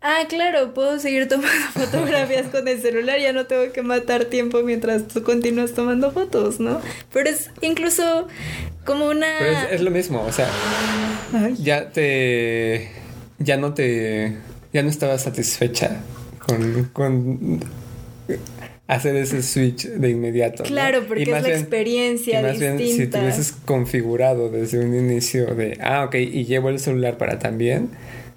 [0.00, 4.62] ah, claro, puedo seguir tomando fotografías con el celular, ya no tengo que matar tiempo
[4.62, 6.80] mientras tú continúas tomando fotos, ¿no?
[7.12, 8.26] Pero es incluso
[8.84, 9.26] como una...
[9.38, 10.48] Pero es, lo mismo, o sea,
[11.58, 12.90] ya te...
[13.38, 14.36] ya no te...
[14.72, 16.00] ya no estaba satisfecha
[16.44, 16.90] con...
[16.92, 17.60] con
[18.90, 20.64] hacer ese switch de inmediato.
[20.64, 22.42] Claro, porque es la experiencia.
[22.42, 26.80] más bien, si te hubieses configurado desde un inicio de, ah, ok, y llevo el
[26.80, 27.88] celular para también,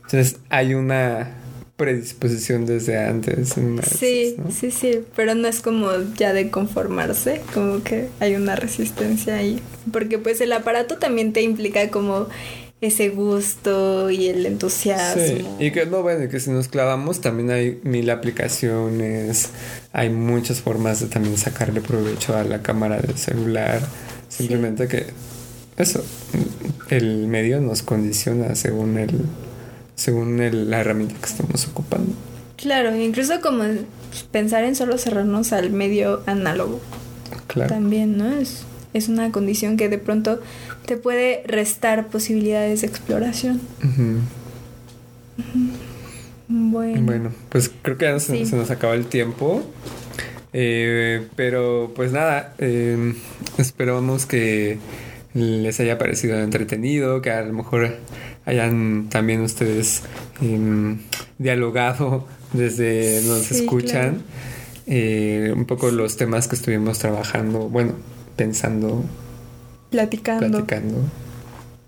[0.04, 1.38] entonces hay una
[1.76, 3.56] predisposición desde antes.
[3.98, 9.38] sí, sí, sí, pero no es como ya de conformarse, como que hay una resistencia
[9.38, 9.60] ahí,
[9.92, 12.28] porque pues el aparato también te implica como
[12.86, 15.24] ese gusto y el entusiasmo.
[15.24, 19.50] Sí, y que no, bueno, que si nos clavamos también hay mil aplicaciones,
[19.92, 23.82] hay muchas formas de también sacarle provecho a la cámara del celular,
[24.30, 25.08] simplemente que
[25.78, 26.04] eso,
[26.90, 29.12] el medio nos condiciona según el
[29.96, 32.14] según el, la herramienta que estamos ocupando.
[32.58, 33.64] Claro, incluso como
[34.32, 36.80] pensar en solo cerrarnos al medio análogo.
[37.48, 37.70] Claro.
[37.70, 38.32] También, ¿no?
[38.32, 38.64] Es,
[38.94, 40.40] es una condición que de pronto
[40.86, 43.62] te puede restar posibilidades de exploración.
[46.48, 47.02] Bueno.
[47.02, 49.64] Bueno, pues creo que ya se, nos acaba el tiempo.
[50.56, 53.16] Eh, pero pues nada, eh,
[53.58, 54.78] esperamos que
[55.34, 57.98] les haya parecido entretenido, que a lo mejor
[58.46, 60.04] hayan también ustedes
[60.42, 61.00] em,
[61.40, 64.22] dialogado desde donde se escuchan
[64.86, 67.94] eh, un poco los temas que estuvimos trabajando, bueno,
[68.36, 69.04] pensando
[69.94, 70.50] platicando.
[70.50, 70.98] Platicando,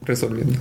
[0.03, 0.59] resolviendo.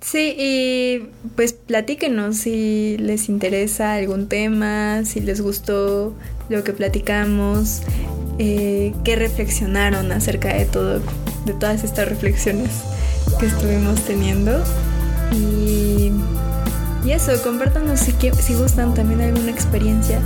[0.00, 6.14] Sí, y pues platíquenos si les interesa algún tema, si les gustó
[6.48, 7.82] lo que platicamos,
[8.38, 11.00] eh, qué reflexionaron acerca de todo,
[11.44, 12.70] de todas estas reflexiones
[13.38, 14.62] que estuvimos teniendo.
[15.32, 16.12] Y,
[17.04, 20.20] y eso, compártanos si, si gustan también alguna experiencia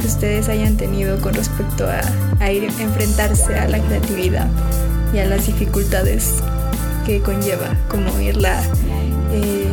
[0.00, 2.00] que ustedes hayan tenido con respecto a,
[2.40, 4.48] a ir enfrentarse a la creatividad
[5.12, 6.34] y a las dificultades
[7.06, 8.60] que conlleva como irla
[9.32, 9.66] eh,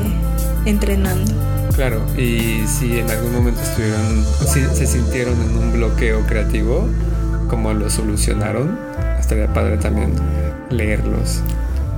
[0.66, 1.34] entrenando.
[1.76, 6.88] Claro, y si en algún momento estuvieron, si se sintieron en un bloqueo creativo,
[7.50, 8.80] cómo lo solucionaron.
[9.20, 10.14] Estaría padre también
[10.70, 11.42] leerlos.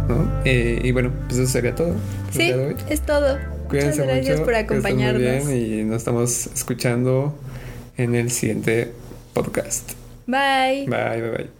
[0.07, 0.27] ¿no?
[0.45, 1.93] Eh, y bueno, pues eso sería todo.
[2.31, 2.51] Sí,
[2.89, 3.37] es todo.
[3.67, 5.47] Cuídense Muchas gracias por acompañarnos.
[5.47, 7.37] bien y nos estamos escuchando
[7.97, 8.91] en el siguiente
[9.33, 9.91] podcast.
[10.25, 10.85] Bye.
[10.87, 11.56] Bye, bye, bye.